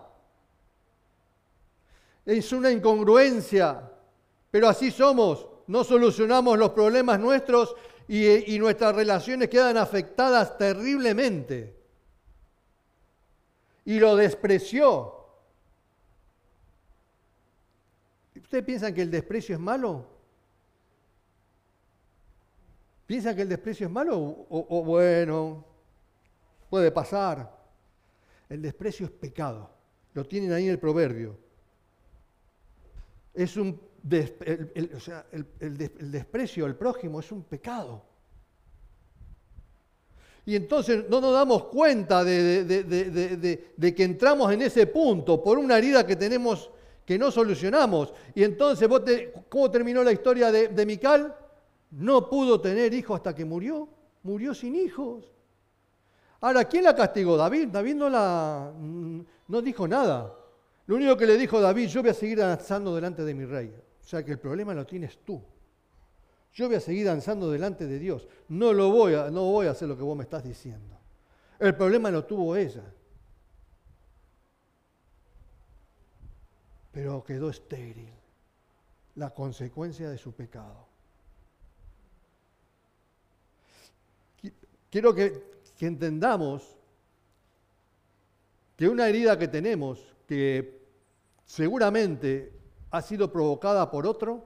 [2.24, 3.90] Es una incongruencia,
[4.50, 5.48] pero así somos.
[5.66, 7.74] No solucionamos los problemas nuestros
[8.06, 11.76] y, y nuestras relaciones quedan afectadas terriblemente.
[13.84, 15.16] Y lo despreció.
[18.36, 20.06] ¿Ustedes piensan que el desprecio es malo?
[23.06, 24.16] ¿Piensan que el desprecio es malo?
[24.48, 25.64] O, bueno,
[26.70, 27.60] puede pasar.
[28.48, 29.70] El desprecio es pecado.
[30.14, 31.38] Lo tienen ahí en el proverbio.
[33.34, 38.04] Es un el, o sea, el, desprecio al prójimo es un pecado.
[40.44, 45.78] Y entonces no nos damos cuenta de, de, que entramos en ese punto por una
[45.78, 46.70] herida que tenemos
[47.06, 48.12] que no solucionamos.
[48.34, 48.88] Y entonces,
[49.48, 51.36] ¿cómo terminó la historia de Mical?
[51.92, 53.88] No pudo tener hijos hasta que murió.
[54.22, 55.30] Murió sin hijos.
[56.40, 57.36] Ahora, ¿quién la castigó?
[57.36, 57.68] David.
[57.68, 58.72] David no, la,
[59.48, 60.34] no dijo nada.
[60.86, 63.68] Lo único que le dijo David, yo voy a seguir danzando delante de mi rey.
[63.68, 65.42] O sea que el problema lo tienes tú.
[66.54, 68.26] Yo voy a seguir danzando delante de Dios.
[68.48, 70.96] No, lo voy a, no voy a hacer lo que vos me estás diciendo.
[71.58, 72.82] El problema lo tuvo ella.
[76.90, 78.12] Pero quedó estéril.
[79.14, 80.91] La consecuencia de su pecado.
[84.92, 85.42] Quiero que,
[85.80, 86.76] entendamos
[88.76, 90.82] que una herida que tenemos, que
[91.46, 92.52] seguramente
[92.90, 94.44] ha sido provocada por otro,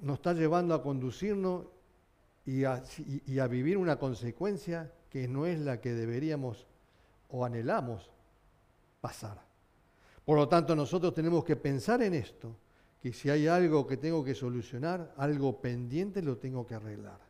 [0.00, 1.66] nos está llevando a conducirnos
[2.46, 2.84] y a,
[3.26, 6.68] y a, vivir una consecuencia que no es la que deberíamos
[7.28, 8.08] o anhelamos
[9.00, 9.42] pasar.
[10.24, 12.56] Por lo tanto, nosotros tenemos que pensar en esto,
[13.02, 17.25] que si hay algo que tengo que solucionar, algo pendiente, lo tengo que arreglar.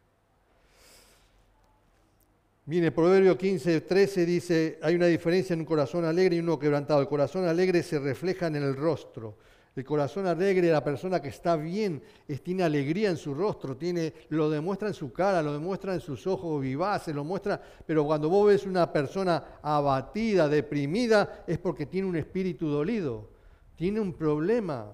[2.69, 7.01] Mire, Proverbio 15, 13 dice, hay una diferencia en un corazón alegre y uno quebrantado.
[7.01, 9.37] El corazón alegre se refleja en el rostro.
[9.77, 12.03] El corazón alegre, la persona que está bien,
[12.43, 16.27] tiene alegría en su rostro, tiene, lo demuestra en su cara, lo demuestra en sus
[16.27, 22.09] ojos vivaces, lo muestra, pero cuando vos ves una persona abatida, deprimida, es porque tiene
[22.09, 23.31] un espíritu dolido,
[23.77, 24.91] tiene un problema.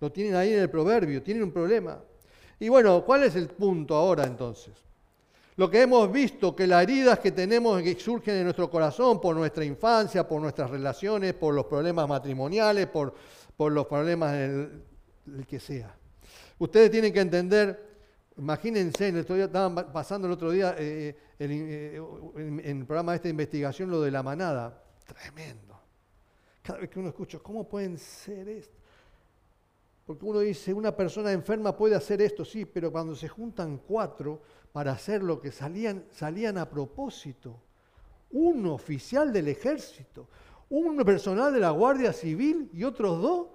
[0.00, 2.02] Lo tienen ahí en el proverbio, tiene un problema.
[2.58, 4.91] Y bueno, ¿cuál es el punto ahora entonces?
[5.62, 9.36] Lo que hemos visto, que las heridas que tenemos que surgen en nuestro corazón por
[9.36, 13.14] nuestra infancia, por nuestras relaciones, por los problemas matrimoniales, por,
[13.56, 14.82] por los problemas del,
[15.46, 15.94] que sea.
[16.58, 17.80] Ustedes tienen que entender,
[18.38, 22.02] imagínense, estaban pasando el otro día eh, eh,
[22.34, 24.82] en, en el programa de esta investigación lo de la manada.
[25.06, 25.78] Tremendo.
[26.60, 28.82] Cada vez que uno escucha, ¿cómo pueden ser esto?
[30.04, 34.42] Porque uno dice, una persona enferma puede hacer esto, sí, pero cuando se juntan cuatro,
[34.72, 37.60] para hacer lo que salían, salían a propósito.
[38.30, 40.28] Un oficial del ejército,
[40.70, 43.48] un personal de la Guardia Civil y otros dos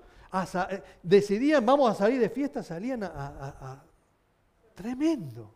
[0.69, 3.83] eh, decidían, vamos a salir de fiesta, salían a,
[4.75, 5.55] Tremendo.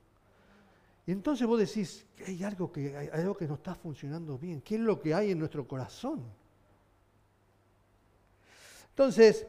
[1.05, 4.61] Y entonces vos decís, hay algo, que, hay algo que no está funcionando bien.
[4.61, 6.23] ¿Qué es lo que hay en nuestro corazón?
[8.89, 9.45] Entonces,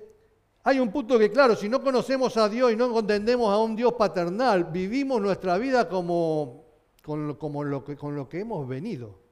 [0.65, 3.75] hay un punto que, claro, si no conocemos a Dios y no entendemos a un
[3.75, 6.65] Dios paternal, vivimos nuestra vida como,
[7.03, 7.37] con
[7.69, 9.23] lo que hemos venido.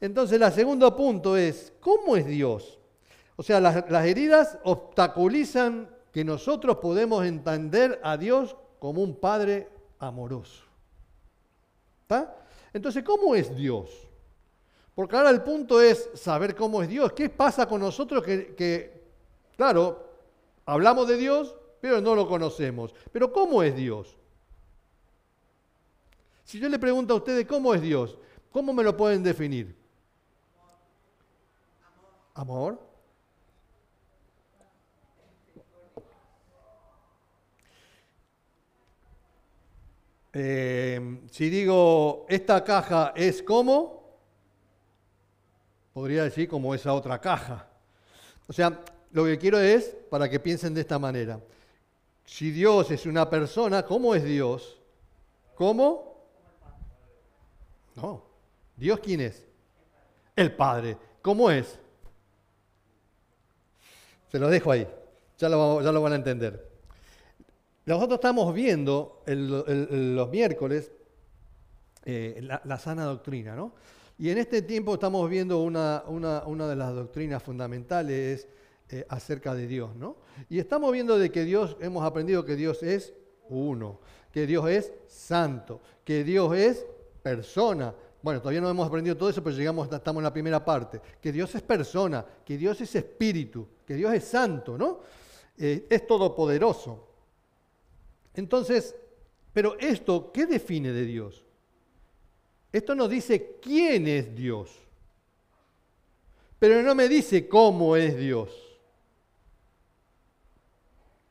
[0.00, 2.78] Entonces, el segundo punto es, ¿cómo es Dios?
[3.36, 10.64] O sea, las, heridas obstaculizan que nosotros podemos entender a Dios como un Padre amoroso.
[12.02, 12.36] ¿Está?
[12.72, 13.90] Entonces, ¿cómo es Dios?
[14.94, 17.12] Porque ahora el punto es saber cómo es Dios.
[17.12, 18.99] ¿Qué pasa con nosotros que
[19.60, 20.08] Claro,
[20.64, 22.94] hablamos de Dios, pero no lo conocemos.
[23.12, 24.16] Pero ¿cómo es Dios?
[26.44, 28.16] Si yo le pregunto a ustedes cómo es Dios,
[28.50, 29.76] ¿cómo me lo pueden definir?
[32.32, 32.80] Amor.
[40.32, 44.16] Eh, si digo, esta caja es como,
[45.92, 47.68] podría decir como esa otra caja.
[48.48, 48.80] O sea,
[49.12, 51.40] lo que quiero es para que piensen de esta manera.
[52.24, 54.78] Si Dios es una persona, ¿cómo es Dios?
[55.56, 56.26] ¿Cómo?
[57.96, 58.24] No.
[58.76, 59.44] ¿Dios quién es?
[60.36, 60.96] El Padre.
[61.22, 61.78] ¿Cómo es?
[64.30, 64.86] Se lo dejo ahí.
[65.38, 66.70] Ya lo, van a entender.
[67.86, 70.92] Nosotros estamos viendo los miércoles
[72.04, 73.74] eh, la, sana doctrina, ¿no?
[74.18, 78.46] Y en este tiempo estamos viendo una, una de las doctrinas fundamentales,
[78.92, 80.16] eh, acerca de Dios, ¿no?
[80.48, 83.12] Y estamos viendo de que Dios, hemos aprendido que Dios es
[83.48, 84.00] uno,
[84.32, 86.86] que Dios es santo, que Dios es
[87.22, 87.94] persona.
[88.20, 91.00] Bueno, todavía no hemos aprendido todo eso, pero llegamos, estamos en la primera parte.
[91.20, 94.98] Que Dios es persona, que Dios es espíritu, que Dios es santo, ¿no?
[95.56, 97.06] Eh, es todopoderoso.
[98.34, 98.96] Entonces,
[99.52, 101.44] pero esto, ¿qué define de Dios?
[102.72, 104.70] Esto nos dice quién es Dios,
[106.58, 108.69] pero no me dice cómo es Dios.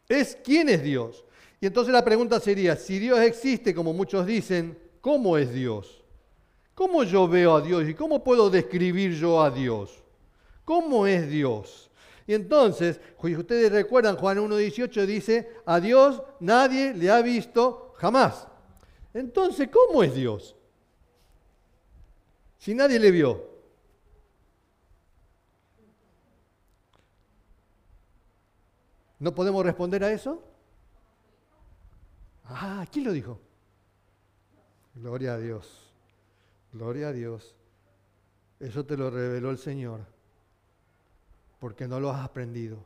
[0.09, 1.23] Es quién es Dios.
[1.61, 6.03] Y entonces la pregunta sería, si Dios existe, como muchos dicen, ¿cómo es Dios?
[6.73, 10.03] ¿Cómo yo veo a Dios y cómo puedo describir yo a Dios?
[10.65, 11.91] ¿Cómo es Dios?
[12.25, 18.47] Y entonces, ustedes recuerdan, Juan 1.18 dice, a Dios nadie le ha visto jamás.
[19.13, 20.55] Entonces, ¿cómo es Dios?
[22.57, 23.58] Si nadie le vio.
[29.19, 30.41] ¿No podemos responder a eso?
[32.45, 33.39] Ah, ¿quién lo dijo?
[34.95, 35.93] Gloria a Dios.
[36.71, 37.55] Gloria a Dios.
[38.59, 40.01] Eso te lo reveló el Señor.
[41.59, 42.77] Porque no lo has aprendido.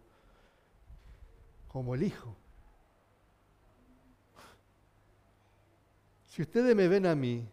[1.67, 2.35] Como el Hijo.
[6.25, 7.47] Si ustedes me ven a mí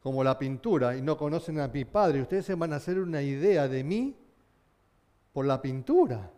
[0.00, 3.20] como la pintura y no conocen a mi Padre, ustedes se van a hacer una
[3.20, 4.16] idea de mí
[5.32, 6.30] por la pintura.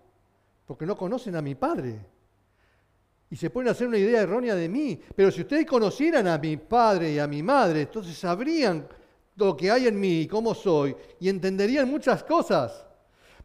[0.67, 2.15] Porque no conocen a mi Padre
[3.35, 5.01] y se pueden hacer una idea errónea de mí.
[5.17, 8.87] Pero si ustedes conocieran a mi padre y a mi madre, entonces sabrían
[9.35, 12.87] lo que hay en mí y cómo soy y entenderían muchas cosas.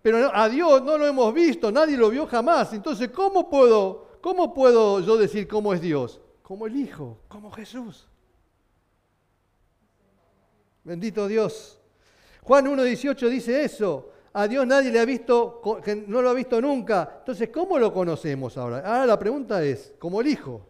[0.01, 2.71] Pero a Dios no lo hemos visto, nadie lo vio jamás.
[2.73, 6.21] Entonces, ¿cómo puedo, cómo puedo yo decir cómo es Dios?
[6.43, 8.07] Como el Hijo, como Jesús.
[10.83, 11.79] Bendito Dios.
[12.43, 14.11] Juan 1.18 dice eso.
[14.33, 15.61] A Dios nadie le ha visto,
[16.07, 17.17] no lo ha visto nunca.
[17.19, 18.79] Entonces, ¿cómo lo conocemos ahora?
[18.79, 20.67] Ahora la pregunta es, como el Hijo.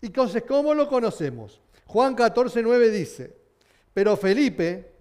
[0.00, 1.60] Y entonces, ¿cómo lo conocemos?
[1.86, 3.36] Juan 14, 9 dice,
[3.94, 4.92] pero Felipe,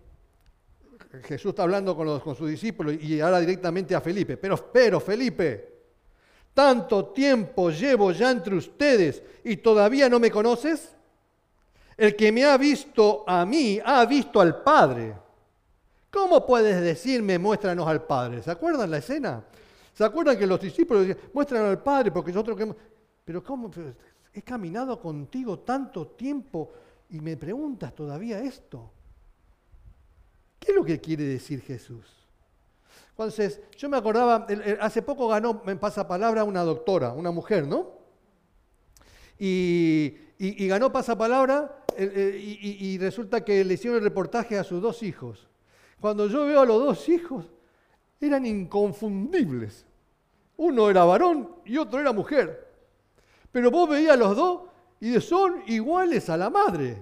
[1.23, 5.75] Jesús está hablando con, con sus discípulos y ahora directamente a Felipe, pero, pero Felipe,
[6.53, 10.95] tanto tiempo llevo ya entre ustedes y todavía no me conoces.
[11.97, 15.24] El que me ha visto a mí ha visto al Padre.
[16.15, 18.41] ¿Cómo puedes decirme, muéstranos al Padre?
[18.41, 19.43] ¿Se acuerdan la escena?
[19.93, 22.73] ¿Se acuerdan que los discípulos decían, muéstranos al Padre porque nosotros que...
[23.25, 23.69] Pero ¿cómo?
[24.33, 26.71] He caminado contigo tanto tiempo
[27.09, 28.89] y me preguntas todavía esto.
[30.57, 32.05] ¿Qué es lo que quiere decir Jesús?
[33.09, 34.47] Entonces, yo me acordaba,
[34.79, 37.91] hace poco ganó en pasapalabra una doctora, una mujer, ¿no?
[39.37, 45.49] Y, ganó pasapalabra y, y resulta que le hicieron el reportaje a sus dos hijos.
[46.05, 47.45] Cuando yo veo a los dos hijos,
[48.21, 49.87] eran inconfundibles.
[50.57, 52.71] Uno era varón y otro era mujer.
[53.51, 54.61] Pero vos veías a los dos
[54.99, 57.01] y son iguales a la madre.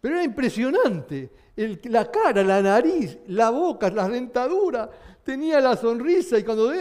[0.00, 1.30] Pero era impresionante.
[1.56, 4.88] la cara, la nariz, la boca, la dentadura,
[5.22, 6.72] tenía la sonrisa y cuando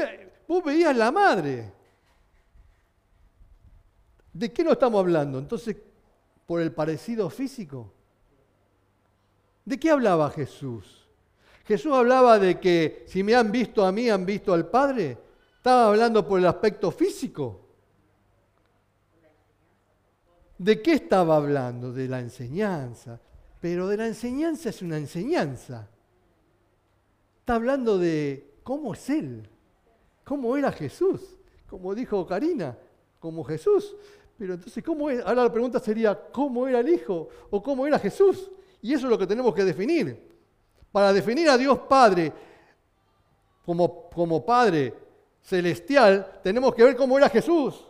[0.48, 1.74] vos veías la madre.
[4.32, 5.38] ¿De qué no estamos hablando?
[5.38, 5.76] Entonces,
[6.46, 7.92] por el parecido físico.
[9.66, 11.08] ¿De qué hablaba Jesús?
[11.66, 15.18] Jesús hablaba de que si me han visto a mí, han visto al Padre.
[15.58, 17.62] Estaba hablando por el aspecto físico.
[20.58, 21.94] ¿De qué estaba hablando?
[21.94, 23.20] De la enseñanza.
[23.60, 25.88] Pero de la enseñanza es una enseñanza.
[27.40, 29.48] Está hablando de cómo es Él,
[30.24, 31.38] cómo era Jesús,
[31.68, 32.78] como dijo Karina,
[33.20, 33.96] como Jesús.
[34.38, 35.20] Pero entonces, ¿cómo es?
[35.20, 38.52] Ahora la pregunta sería, ¿cómo era el Hijo o cómo era Jesús?
[38.82, 40.32] Y eso es lo que tenemos que definir.
[40.92, 42.34] Para definir a Dios Padre
[43.66, 44.94] como, como Padre
[45.42, 47.86] celestial, tenemos que ver cómo era Jesús.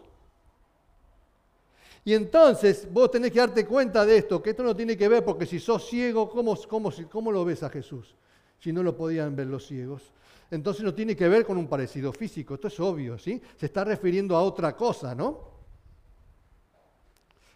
[2.04, 5.24] Y entonces vos tenés que darte cuenta de esto, que esto no tiene que ver
[5.24, 8.16] porque si sos ciego, ¿cómo, cómo, cómo lo ves a Jesús?
[8.60, 10.12] Si no lo podían ver los ciegos.
[10.50, 13.42] Entonces no tiene que ver con un parecido físico, esto es obvio, ¿sí?
[13.56, 15.52] Se está refiriendo a otra cosa, ¿no?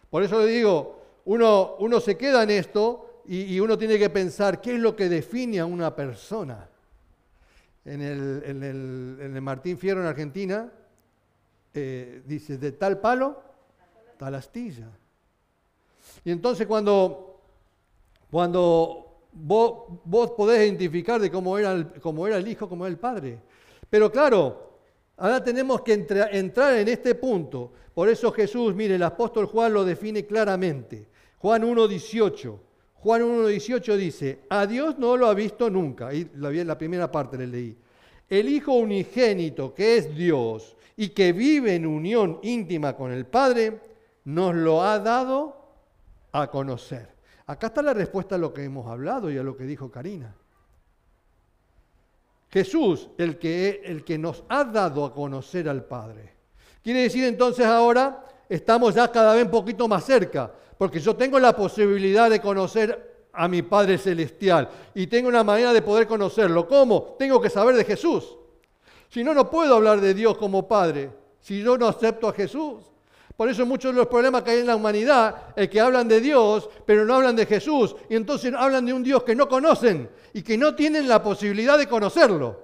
[0.08, 4.60] Por eso le digo, uno, uno se queda en esto y, uno tiene que pensar
[4.60, 6.68] qué es lo que define a una persona.
[7.84, 10.70] En el, Martín Fierro en Argentina
[11.72, 13.42] eh, dice, de tal palo,
[14.18, 14.88] tal astilla.
[16.24, 17.40] Y entonces cuando,
[18.30, 22.98] cuando vos, podés identificar de cómo era, el, cómo era el hijo, cómo era el
[22.98, 23.40] padre.
[23.88, 24.78] Pero claro,
[25.16, 27.72] ahora tenemos que entrar en este punto.
[27.94, 31.08] Por eso Jesús, mire, el apóstol Juan lo define claramente.
[31.38, 32.65] Juan 1.18.
[32.98, 36.12] Juan 1.18 dice, a Dios no lo ha visto nunca.
[36.12, 37.76] Y la primera parte le leí.
[38.28, 43.80] El Hijo unigénito, que es Dios y que vive en unión íntima con el Padre,
[44.24, 45.56] nos lo ha dado
[46.32, 47.14] a conocer.
[47.46, 50.34] Acá está la respuesta a lo que hemos hablado y a lo que dijo Karina.
[52.50, 56.34] Jesús, el que, el que nos ha dado a conocer al Padre.
[56.82, 61.38] Quiere decir entonces ahora estamos ya cada vez un poquito más cerca, porque yo tengo
[61.38, 66.66] la posibilidad de conocer a mi Padre Celestial y tengo una manera de poder conocerlo.
[66.66, 67.16] ¿Cómo?
[67.18, 68.36] Tengo que saber de Jesús.
[69.08, 71.10] Si no, no puedo hablar de Dios como Padre,
[71.40, 72.84] si yo no acepto a Jesús.
[73.36, 76.20] Por eso muchos de los problemas que hay en la humanidad es que hablan de
[76.20, 77.94] Dios, pero no hablan de Jesús.
[78.08, 81.76] Y entonces hablan de un Dios que no conocen y que no tienen la posibilidad
[81.76, 82.58] de conocerlo.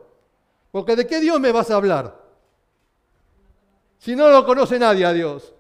[0.70, 2.18] Porque ¿de qué Dios me vas a hablar?
[3.98, 5.54] Si no lo conoce nadie a Dios.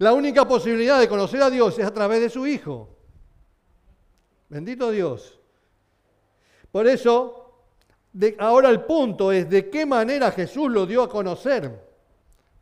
[0.00, 2.88] La única posibilidad de conocer a Dios es a través de su Hijo.
[4.48, 5.38] Bendito Dios.
[6.72, 7.66] Por eso,
[8.38, 11.86] ahora el punto es de qué manera Jesús lo dio a conocer.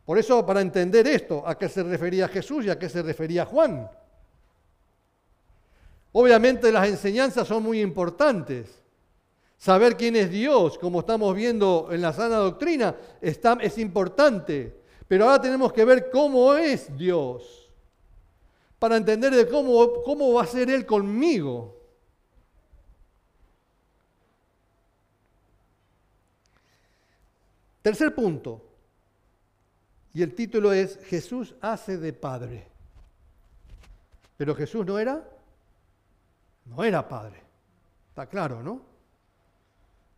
[0.03, 3.45] Por eso, para entender esto, a qué se refería Jesús y a qué se refería
[3.45, 3.89] Juan.
[6.11, 8.81] Obviamente las enseñanzas son muy importantes.
[9.57, 14.78] Saber quién es Dios, como estamos viendo en la sana doctrina, es importante.
[15.09, 17.67] Pero ahora tenemos que ver cómo es Dios.
[18.77, 21.75] Para entender de cómo, cómo va a ser Él conmigo.
[27.81, 28.63] Tercer punto.
[30.13, 32.67] Y el título es Jesús hace de padre.
[34.37, 35.27] Pero Jesús no era,
[36.65, 37.41] no era padre.
[38.09, 38.83] Está claro, ¿no?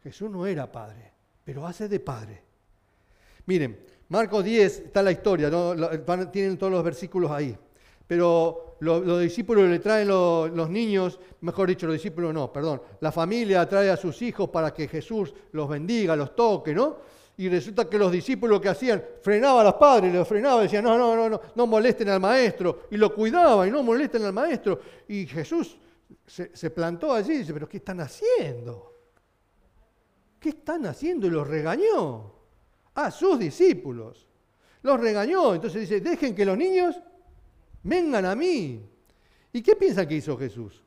[0.03, 1.13] Jesús no era padre,
[1.45, 2.43] pero hace de padre.
[3.45, 5.49] Miren, Marcos 10 está la historia,
[6.33, 7.57] tienen todos los versículos ahí.
[8.05, 13.65] Pero los, discípulos le traen los niños, mejor dicho, los discípulos no, perdón, la familia
[13.69, 16.97] trae a sus hijos para que Jesús los bendiga, los toque, ¿no?
[17.37, 20.83] y resulta que los discípulos lo que hacían, frenaban a los padres, los frenaban, decían,
[20.83, 24.33] no, no, no, no, no molesten al maestro, y lo cuidaban, y no molesten al
[24.33, 24.77] maestro.
[25.07, 25.77] Y Jesús
[26.27, 28.93] se, plantó allí y dice, pero ¿qué están haciendo?
[30.37, 31.27] ¿Qué están haciendo?
[31.27, 32.40] Y los regañó
[32.95, 34.27] a sus discípulos.
[34.81, 35.55] Los regañó.
[35.55, 36.99] Entonces dice, dejen que los niños
[37.83, 38.87] vengan a mí.
[39.53, 40.81] ¿Y qué piensan que hizo Jesús?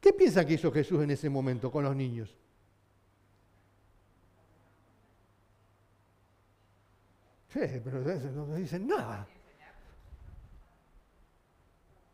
[0.00, 2.36] ¿Qué piensan que hizo Jesús en ese momento con los niños?
[7.48, 9.26] Sí, pero no dicen nada.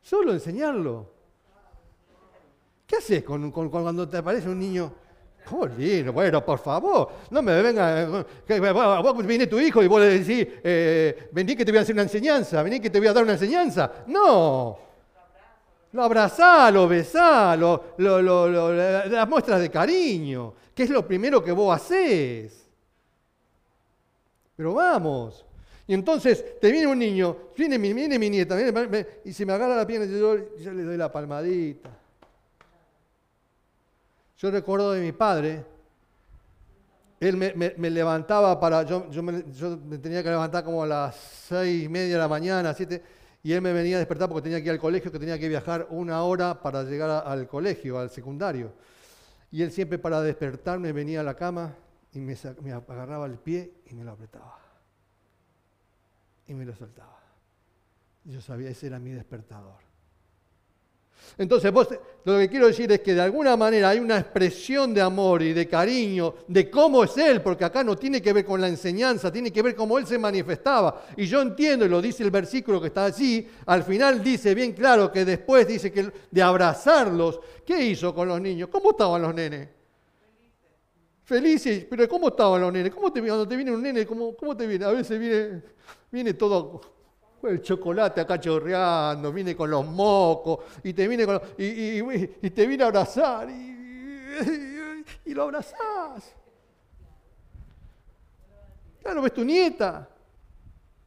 [0.03, 1.11] Solo enseñarlo.
[2.86, 4.92] ¿Qué haces con, cuando te aparece un niño?
[5.47, 8.24] Jolín, bueno, por favor, no me venga.
[8.47, 8.61] Que,
[9.24, 12.03] viene tu hijo y vos le decís, eh, vení que te voy a hacer una
[12.03, 13.91] enseñanza, vení que te voy a dar una enseñanza.
[14.07, 14.78] No.
[15.93, 21.74] Lo abrazá, lo besá, lo, las muestras de cariño, que es lo primero que vos
[21.74, 22.68] haces.
[24.55, 25.45] Pero vamos.
[25.88, 28.57] Y entonces te viene un niño, viene mi, viene mi nieta,
[29.24, 31.91] y se me agarra la pierna y yo, le doy la palmadita.
[34.41, 35.66] Yo recuerdo de mi padre,
[37.20, 39.43] él me, levantaba para, yo, me,
[39.99, 43.03] tenía que levantar como a las seis y media de la mañana, siete,
[43.43, 45.47] y él me venía a despertar porque tenía que ir al colegio, que tenía que
[45.47, 48.72] viajar una hora para llegar al colegio, al secundario.
[49.51, 51.74] Y él siempre para despertarme venía a la cama
[52.14, 52.34] y me,
[52.72, 54.59] agarraba el pie y me lo apretaba.
[56.47, 57.20] Y me lo soltaba.
[58.24, 59.89] Yo sabía, ese era mi despertador.
[61.38, 61.88] Entonces, vos,
[62.24, 65.52] lo que quiero decir es que de alguna manera hay una expresión de amor y
[65.52, 69.32] de cariño de cómo es Él, porque acá no tiene que ver con la enseñanza,
[69.32, 71.06] tiene que ver cómo Él se manifestaba.
[71.16, 74.72] Y yo entiendo, y lo dice el versículo que está allí, al final dice bien
[74.72, 78.68] claro que después dice que de abrazarlos, ¿qué hizo con los niños?
[78.70, 79.68] ¿Cómo estaban los nenes?
[81.30, 82.92] felices, pero ¿cómo estaban los nenes?
[82.92, 84.84] ¿Cómo te, cuando te viene un nene, ¿cómo, cómo te viene?
[84.84, 85.62] A veces viene,
[86.10, 86.80] viene todo
[87.43, 91.26] el chocolate acá chorreando, viene con los mocos, y te viene,
[91.57, 96.34] y, te viene a abrazar, y, lo abrazás.
[99.01, 100.09] Claro, ves tu nieta,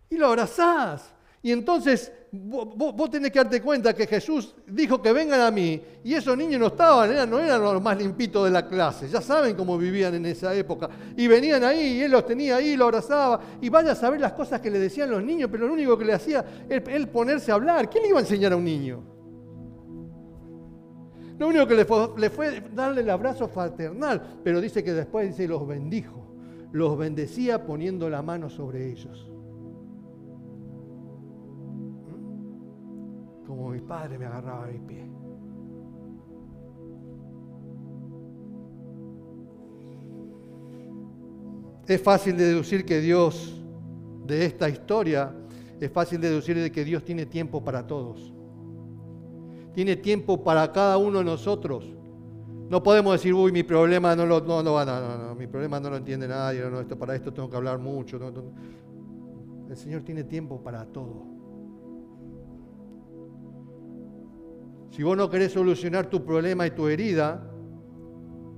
[0.10, 1.12] y lo abrazás.
[1.46, 6.14] Y entonces vos, tenés que darte cuenta que Jesús dijo que vengan a mí y
[6.14, 9.54] esos niños no estaban, eran, no eran los más limpitos de la clase, ya saben
[9.54, 10.89] cómo vivían en esa época.
[11.18, 14.32] Y venían ahí y él los tenía ahí, lo abrazaba y vaya a saber las
[14.32, 17.52] cosas que le decían los niños, pero lo único que le hacía es él ponerse
[17.52, 17.89] a hablar.
[17.89, 19.04] ¿Qué le iba a enseñar a un niño?
[21.38, 25.28] Lo único que le fue, le fue darle el abrazo fraternal, pero dice que después
[25.28, 26.26] dice los bendijo,
[26.72, 29.33] los bendecía poniendo la mano sobre ellos.
[33.46, 35.06] Como mi padre me agarraba mi pie.
[41.88, 43.62] Es fácil deducir que Dios,
[44.26, 45.36] de esta historia,
[45.80, 48.34] es fácil deducir de que Dios tiene tiempo para todos.
[49.74, 51.94] Tiene tiempo para cada uno de nosotros.
[52.70, 55.89] No podemos decir, uy, mi problema no lo, no, no, no, no, mi problema no
[55.89, 58.18] lo entiende nadie, no, esto, para esto tengo que hablar mucho.
[59.70, 61.33] El Señor tiene tiempo para todo.
[64.94, 67.50] Si vos no querés solucionar tu problema y tu herida,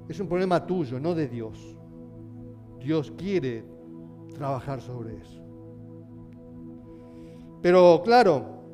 [0.09, 1.77] es un problema tuyo, no de Dios.
[2.77, 3.63] Dios quiere
[4.33, 5.41] trabajar sobre eso.
[7.61, 8.65] Pero claro,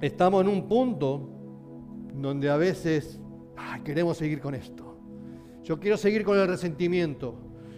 [0.00, 1.28] estamos en un punto
[2.14, 3.20] donde a veces
[3.84, 4.96] queremos seguir con esto.
[5.62, 7.34] Yo quiero seguir con el resentimiento.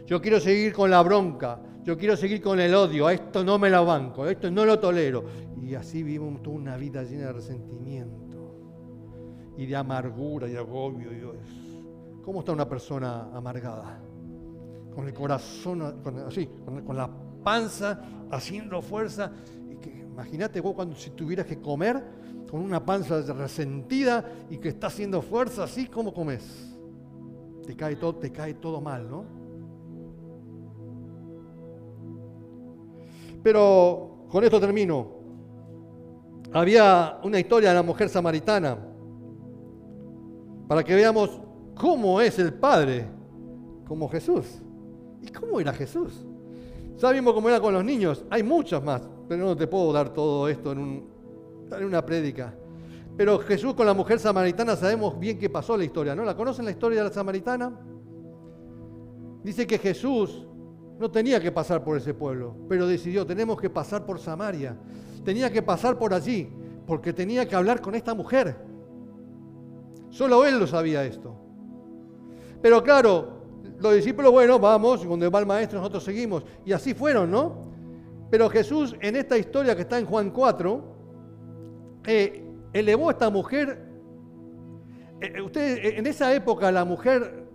[0.07, 1.61] Yo quiero seguir con la bronca.
[1.83, 3.09] Yo quiero seguir con el odio.
[3.09, 4.23] A esto no me la banco.
[4.23, 5.25] A esto no lo tolero.
[5.61, 8.32] Y así vivimos toda una vida llena de resentimiento
[9.57, 11.11] y de amargura y agobio.
[12.23, 14.01] ¿Cómo está una persona amargada?
[14.95, 15.83] con el corazón
[16.27, 16.49] así,
[16.85, 17.11] con, la
[17.43, 18.01] panza
[18.31, 19.33] haciendo fuerza.
[20.13, 22.03] Imagínate vos cuando si tuvieras que comer
[22.51, 26.77] con una panza resentida y que está haciendo fuerza así, ¿cómo comes?
[27.67, 29.25] Te cae todo, te cae todo mal, ¿no?
[33.43, 35.23] Pero con esto termino.
[36.53, 38.92] Había una historia de la mujer samaritana
[40.73, 41.29] para que veamos
[41.75, 43.05] cómo es el Padre
[43.87, 44.63] como Jesús.
[45.21, 46.25] ¿Y cómo era Jesús?
[46.97, 48.25] Sabemos cómo era con los niños.
[48.31, 51.05] Hay muchos más, pero no te puedo dar todo esto en,
[51.85, 52.55] una prédica.
[53.19, 56.25] Pero Jesús con la mujer samaritana sabemos bien qué pasó la historia, ¿no?
[56.25, 57.79] ¿La conocen la historia de la samaritana?
[59.45, 60.47] Dice que Jesús
[60.99, 64.75] no tenía que pasar por ese pueblo, pero decidió, tenemos que pasar por Samaria.
[65.23, 66.49] Tenía que pasar por allí,
[66.87, 68.72] porque tenía que hablar con esta mujer.
[70.13, 71.35] Solo él lo sabía esto.
[72.61, 73.43] Pero claro,
[73.79, 76.45] los discípulos, bueno, vamos, cuando va el maestro nosotros seguimos.
[76.67, 77.63] Y así fueron, ¿no?
[78.31, 80.85] Pero Jesús en esta historia que está en Juan 4,
[82.07, 82.45] eh,
[82.75, 83.89] elevó a esta mujer.
[85.23, 87.47] Eh, eh, ustedes, en esa época la mujer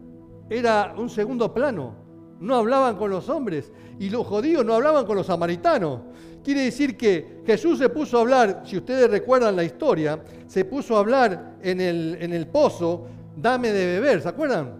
[0.50, 1.94] era un segundo plano.
[2.40, 3.72] No hablaban con los hombres.
[4.00, 6.02] Y los judíos no hablaban con los samaritanos.
[6.44, 10.96] Quiere decir que Jesús se puso a hablar, si ustedes recuerdan la historia, se puso
[10.96, 14.74] a hablar en el, en el pozo, dame de beber, ¿se acuerdan?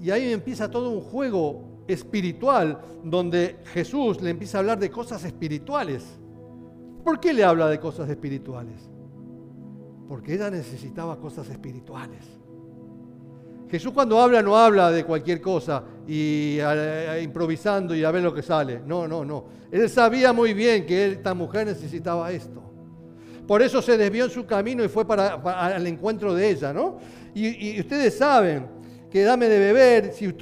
[0.00, 5.24] Y ahí empieza todo un juego espiritual donde Jesús le empieza a hablar de cosas
[5.24, 6.04] espirituales.
[7.04, 8.90] ¿Por qué le habla de cosas espirituales?
[10.08, 12.35] Porque ella necesitaba cosas espirituales.
[13.68, 16.58] Jesús cuando habla no habla de cualquier cosa y
[17.22, 18.80] improvisando y a ver lo que sale.
[18.86, 19.44] No, no, no.
[19.70, 22.62] Él sabía muy bien que esta mujer necesitaba esto.
[23.46, 26.98] Por eso se desvió en su camino y fue para, al encuentro de ella, ¿no?
[27.34, 28.66] y ustedes saben,
[29.10, 30.34] que dame de beber, si,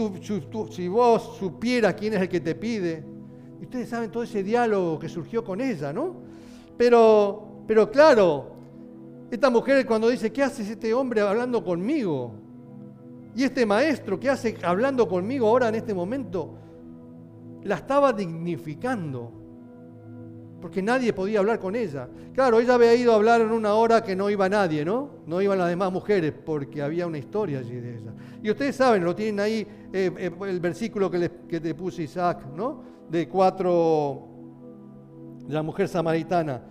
[0.70, 3.04] si vos supieras quién es el que te pide.
[3.60, 6.16] Ustedes saben todo ese diálogo que surgió con ella, ¿no?
[6.76, 8.56] Pero, pero claro,
[9.30, 12.34] esta mujer cuando dice, ¿qué hace este hombre hablando conmigo?
[13.34, 16.54] Y este maestro, ¿qué hace hablando conmigo ahora en este momento?
[17.62, 19.44] La estaba dignificando
[20.64, 22.08] porque nadie podía hablar con ella.
[22.32, 25.10] Claro, ella había ido a hablar en una hora que no iba nadie, ¿no?
[25.26, 28.14] No iban las demás mujeres, porque había una historia allí de ella.
[28.42, 32.46] Y ustedes saben, lo tienen ahí, eh, eh, el versículo que que te puse Isaac,
[32.56, 32.80] ¿no?
[33.10, 34.26] De cuatro,
[35.46, 36.62] de la mujer samaritana.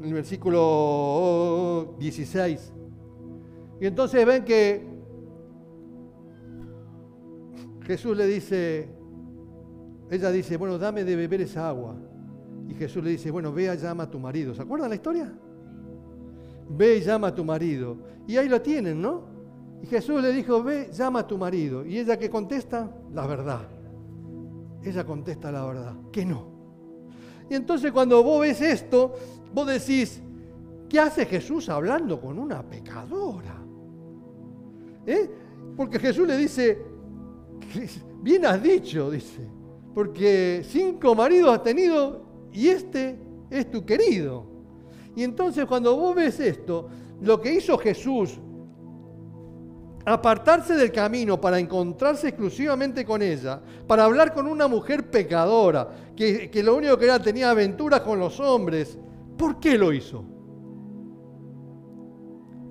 [0.00, 2.72] El versículo 16.
[3.82, 4.80] Y entonces ven que
[7.84, 8.88] Jesús le dice,
[10.08, 11.96] ella dice, bueno, dame de beber esa agua.
[12.68, 14.54] Y Jesús le dice, bueno, ve y llama a tu marido.
[14.54, 15.32] ¿Se acuerdan la historia?
[16.68, 17.96] Ve y llama a tu marido.
[18.28, 19.24] Y ahí lo tienen, ¿no?
[19.82, 21.84] Y Jesús le dijo, ve, llama a tu marido.
[21.84, 23.66] Y ella que contesta, la verdad.
[24.84, 26.46] Ella contesta la verdad, que no.
[27.50, 29.12] Y entonces cuando vos ves esto,
[29.52, 30.22] vos decís,
[30.88, 33.61] ¿qué hace Jesús hablando con una pecadora?
[35.06, 35.30] ¿Eh?
[35.76, 36.78] Porque Jesús le dice,
[38.22, 39.52] bien has dicho, dice
[39.94, 42.22] porque cinco maridos has tenido
[42.52, 43.18] y este
[43.50, 44.46] es tu querido.
[45.14, 46.88] Y entonces cuando vos ves esto,
[47.20, 48.38] lo que hizo Jesús,
[50.04, 56.50] apartarse del camino para encontrarse exclusivamente con ella, para hablar con una mujer pecadora, que,
[56.64, 58.98] lo único que era tenía aventuras con los hombres,
[59.36, 60.24] ¿por qué lo hizo?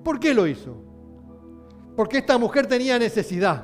[0.04, 0.81] ¿Por qué lo hizo?
[2.02, 3.64] Porque esta mujer tenía necesidad.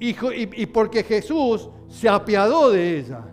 [0.00, 3.24] Y, porque Jesús se apiadó de ella.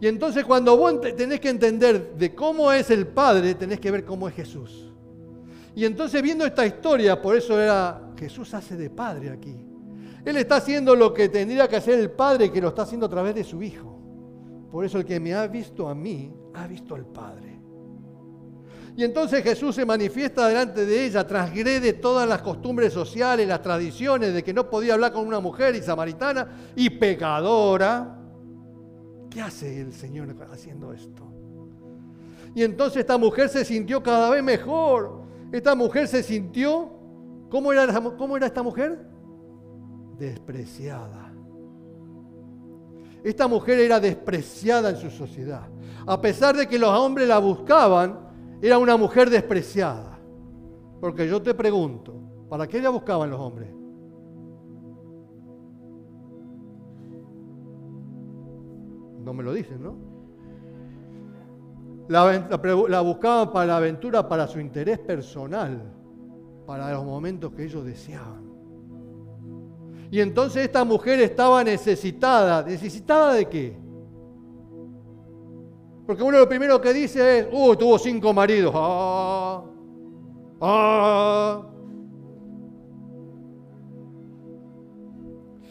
[0.00, 4.04] Y entonces cuando vos tenés que entender de cómo es el Padre, tenés que ver
[4.04, 4.92] cómo es Jesús.
[5.76, 9.54] Y entonces viendo esta historia, por eso era, Jesús hace de Padre aquí.
[10.24, 13.10] Él está haciendo lo que tendría que hacer el Padre, que lo está haciendo a
[13.10, 14.00] través de su Hijo.
[14.72, 17.56] Por eso el que me ha visto a mí, ha visto al Padre.
[18.96, 24.32] Y entonces Jesús se manifiesta delante de ella, transgrede todas las costumbres sociales, las tradiciones
[24.32, 28.18] de que no podía hablar con una mujer y samaritana y pecadora.
[29.28, 31.30] ¿Qué hace el Señor haciendo esto?
[32.54, 35.24] Y entonces esta mujer se sintió cada vez mejor.
[35.52, 36.90] Esta mujer se sintió,
[37.50, 37.86] ¿cómo era,
[38.16, 38.98] cómo era esta mujer?
[40.18, 41.34] Despreciada.
[43.22, 45.68] Esta mujer era despreciada en su sociedad.
[46.06, 48.25] A pesar de que los hombres la buscaban,
[48.60, 50.18] era una mujer despreciada.
[51.00, 52.14] Porque yo te pregunto,
[52.48, 53.70] ¿para qué la buscaban los hombres?
[59.24, 59.96] No me lo dicen, ¿no?
[62.08, 65.92] La, buscaban para la aventura, para su interés personal,
[66.64, 68.46] para los momentos que ellos deseaban.
[70.10, 72.62] Y entonces esta mujer estaba necesitada.
[72.62, 73.85] ¿Necesitada de qué?
[76.06, 78.72] Porque uno lo primero que dice es, uh, tuvo cinco maridos.
[78.76, 79.64] Ah,
[80.60, 81.62] ah.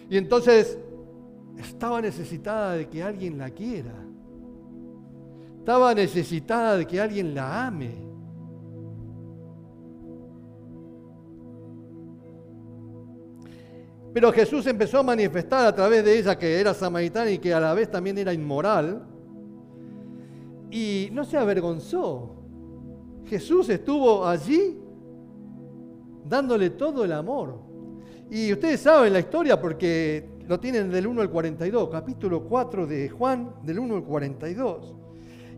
[0.09, 0.77] Y entonces
[1.57, 3.93] estaba necesitada de que alguien la quiera.
[5.59, 8.05] Estaba necesitada de que alguien la ame.
[14.13, 17.59] Pero Jesús empezó a manifestar a través de ella que era samaritana y que a
[17.59, 19.14] la vez también era inmoral
[20.71, 22.35] y no se avergonzó.
[23.25, 24.77] Jesús estuvo allí
[26.27, 27.59] dándole todo el amor.
[28.29, 33.09] Y ustedes saben la historia porque lo tienen del 1 al 42, capítulo 4 de
[33.09, 34.95] Juan, del 1 al 42.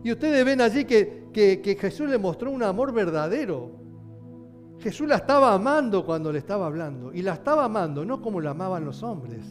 [0.04, 3.70] Y ustedes ven allí que, que, Jesús le mostró un amor verdadero.
[4.78, 7.12] Jesús la estaba amando cuando le estaba hablando.
[7.12, 9.44] Y la estaba amando no como la amaban los hombres.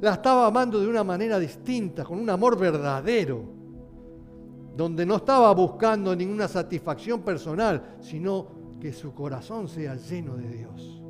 [0.00, 3.59] La estaba amando de una manera distinta, con un amor verdadero
[4.76, 11.00] donde no estaba buscando ninguna satisfacción personal, sino que su corazón sea lleno de Dios.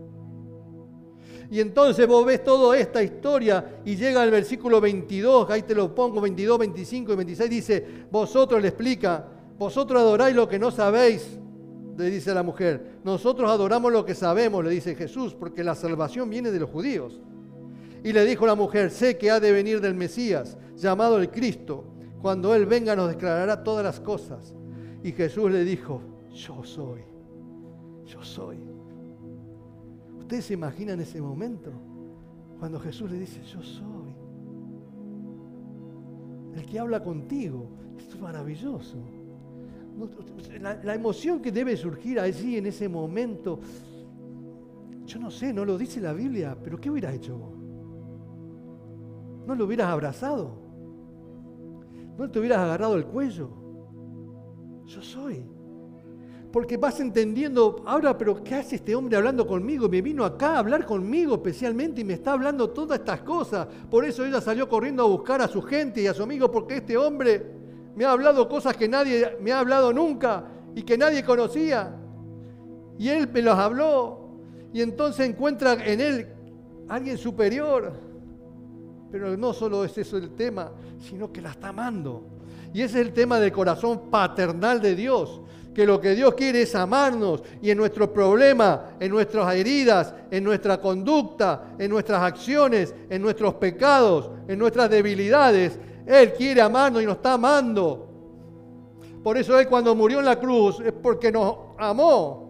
[1.50, 5.92] Y entonces vos ves toda esta historia y llega el versículo 22, ahí te lo
[5.92, 9.26] pongo, 22, 25 y 26, dice, vosotros le explica,
[9.58, 11.38] vosotros adoráis lo que no sabéis,
[11.98, 16.30] le dice la mujer, nosotros adoramos lo que sabemos, le dice Jesús, porque la salvación
[16.30, 17.20] viene de los judíos.
[18.02, 21.84] Y le dijo la mujer, sé que ha de venir del Mesías, llamado el Cristo.
[22.23, 24.55] Cuando Él venga nos declarará todas las cosas.
[25.03, 26.03] Y Jesús le dijo,
[26.33, 27.01] yo soy,
[28.07, 28.59] yo soy.
[30.18, 31.73] ¿Ustedes se imaginan ese momento?
[32.59, 34.14] Cuando Jesús le dice, yo soy.
[36.55, 37.68] El que habla contigo.
[37.99, 38.99] Esto es maravilloso.
[40.61, 43.61] La, emoción que debe surgir allí en ese momento,
[45.05, 47.53] yo no sé, no lo dice la Biblia, pero ¿qué hubieras hecho vos?
[49.47, 50.70] ¿No lo hubieras abrazado?
[52.21, 53.49] ¿No te hubieras agarrado el cuello?
[54.85, 55.43] Yo soy.
[56.53, 59.89] Porque vas entendiendo, ahora, pero ¿qué hace este hombre hablando conmigo?
[59.89, 63.66] Me vino acá a hablar conmigo especialmente y me está hablando todas estas cosas.
[63.91, 66.77] Por eso ella salió corriendo a buscar a su gente y a su amigo, porque
[66.77, 67.55] este hombre
[67.97, 70.45] me ha hablado cosas que nadie me ha hablado nunca
[70.75, 71.97] y que nadie conocía.
[72.99, 74.29] Y él me los habló.
[74.75, 76.29] Y entonces encuentra en él
[76.87, 78.09] alguien superior.
[79.11, 82.24] Pero no solo es eso el tema, sino que la está amando.
[82.72, 85.40] Y ese es el tema del corazón paternal de Dios.
[85.74, 90.42] Que lo que Dios quiere es amarnos y en nuestro problema, en nuestras heridas, en
[90.42, 97.06] nuestra conducta, en nuestras acciones, en nuestros pecados, en nuestras debilidades, Él quiere amarnos y
[97.06, 98.08] nos está amando.
[99.22, 102.48] Por eso Él cuando murió en la cruz es porque nos amó.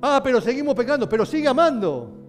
[0.00, 2.23] Ah, pero seguimos pecando, pero sigue amando.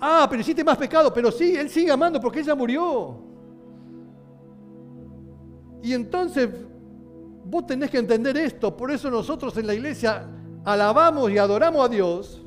[0.00, 3.16] Ah, pero hiciste más pecado, pero sí, Él sigue amando porque ella murió.
[5.82, 6.48] Y entonces
[7.44, 10.28] vos tenés que entender esto, por eso nosotros en la iglesia
[10.64, 12.42] alabamos y adoramos a Dios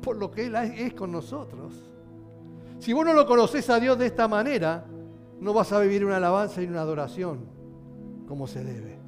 [0.00, 1.74] por lo que Él es con nosotros.
[2.78, 4.84] Si vos no lo conoces a Dios de esta manera,
[5.40, 7.40] no vas a vivir una alabanza y una adoración
[8.26, 8.98] como se debe.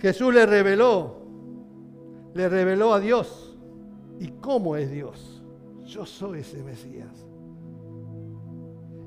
[0.00, 1.16] Jesús le reveló,
[2.34, 3.53] le reveló a Dios
[4.18, 5.42] y cómo es Dios.
[5.84, 7.26] Yo soy ese Mesías.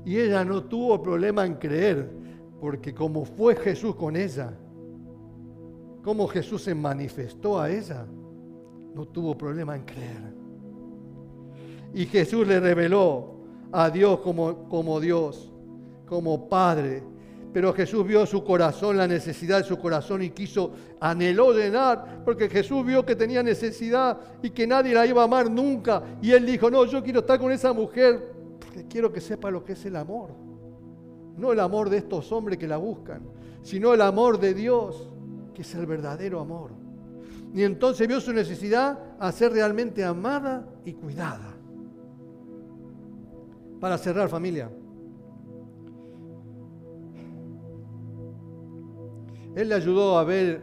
[0.04, 2.10] Y ella no tuvo problema en creer,
[2.60, 4.54] porque como fue Jesús con ella,
[6.02, 8.06] como Jesús se manifestó a ella,
[8.94, 10.34] no tuvo problema en creer.
[11.94, 13.34] Y Jesús le reveló
[13.72, 15.52] a Dios como, como Dios,
[16.06, 17.02] como Padre.
[17.52, 22.48] Pero Jesús vio su corazón, la necesidad de su corazón y quiso, anheló llenar, porque
[22.48, 26.02] Jesús vio que tenía necesidad y que nadie la iba a amar nunca.
[26.20, 29.64] Y él dijo, no, yo quiero estar con esa mujer, porque quiero que sepa lo
[29.64, 30.30] que es el amor.
[31.36, 33.22] No el amor de estos hombres que la buscan,
[33.62, 35.08] sino el amor de Dios,
[35.54, 36.72] que es el verdadero amor.
[37.54, 41.54] Y entonces vio su necesidad a ser realmente amada y cuidada.
[43.80, 44.70] Para cerrar familia.
[49.54, 50.62] Él le ayudó a ver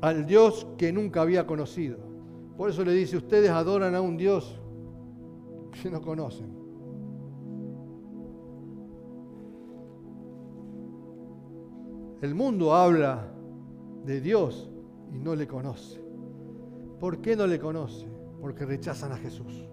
[0.00, 1.98] al Dios que nunca había conocido.
[2.56, 4.60] Por eso le dice, ustedes adoran a un Dios
[5.82, 6.58] que no conocen.
[12.20, 13.32] El mundo habla
[14.04, 14.68] de Dios
[15.12, 16.02] y no le conoce.
[16.98, 18.08] ¿Por qué no le conoce?
[18.40, 19.68] Porque rechazan a Jesús.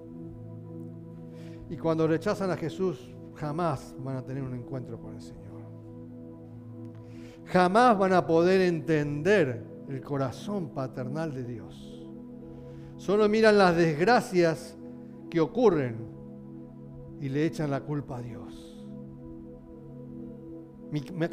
[1.70, 5.45] Y cuando rechazan a Jesús, jamás van a tener un encuentro con el Señor.
[7.46, 12.04] Jamás van a poder entender el corazón paternal de Dios.
[12.98, 14.78] Solo miran las desgracias
[15.30, 15.98] que ocurren
[17.20, 18.86] y le echan la culpa a Dios.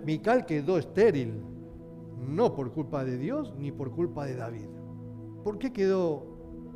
[0.05, 1.43] Mical quedó estéril,
[2.19, 4.69] no por culpa de Dios ni por culpa de David.
[5.45, 6.27] ¿Por qué quedó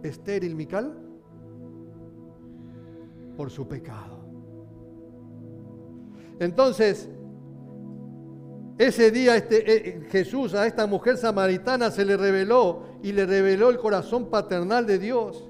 [0.03, 0.99] estéril Mical?
[3.37, 4.25] Por su pecado.
[6.39, 7.09] Entonces,
[8.79, 13.71] ese día este, eh, Jesús a esta mujer samaritana se le reveló y le reveló
[13.71, 15.49] el corazón paternal de Dios.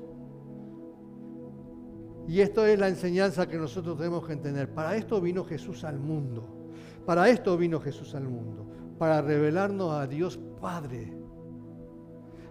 [2.28, 4.72] Y esto es la enseñanza que nosotros tenemos que entender.
[4.72, 6.68] Para esto vino Jesús al mundo.
[7.04, 8.66] Para esto vino Jesús al mundo.
[8.98, 11.16] Para revelarnos a Dios Padre.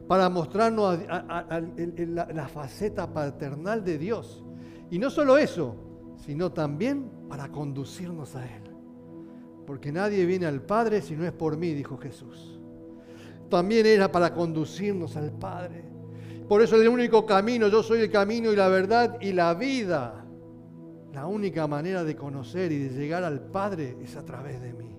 [0.08, 4.46] Para mostrarnos la faceta paternal de Dios.
[4.92, 5.76] Y no solo eso,
[6.18, 8.75] sino también para conducirnos a Él.
[9.66, 12.60] Porque nadie viene al Padre si no es por mí, dijo Jesús.
[13.50, 15.84] También era para conducirnos al Padre.
[16.48, 20.26] Por eso el único camino, yo soy el camino y la verdad y la vida.
[21.14, 24.96] La única manera de conocer y de llegar al Padre es a través de mí.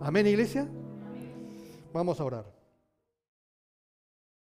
[0.00, 0.68] Amén, iglesia.
[1.92, 2.53] Vamos a orar.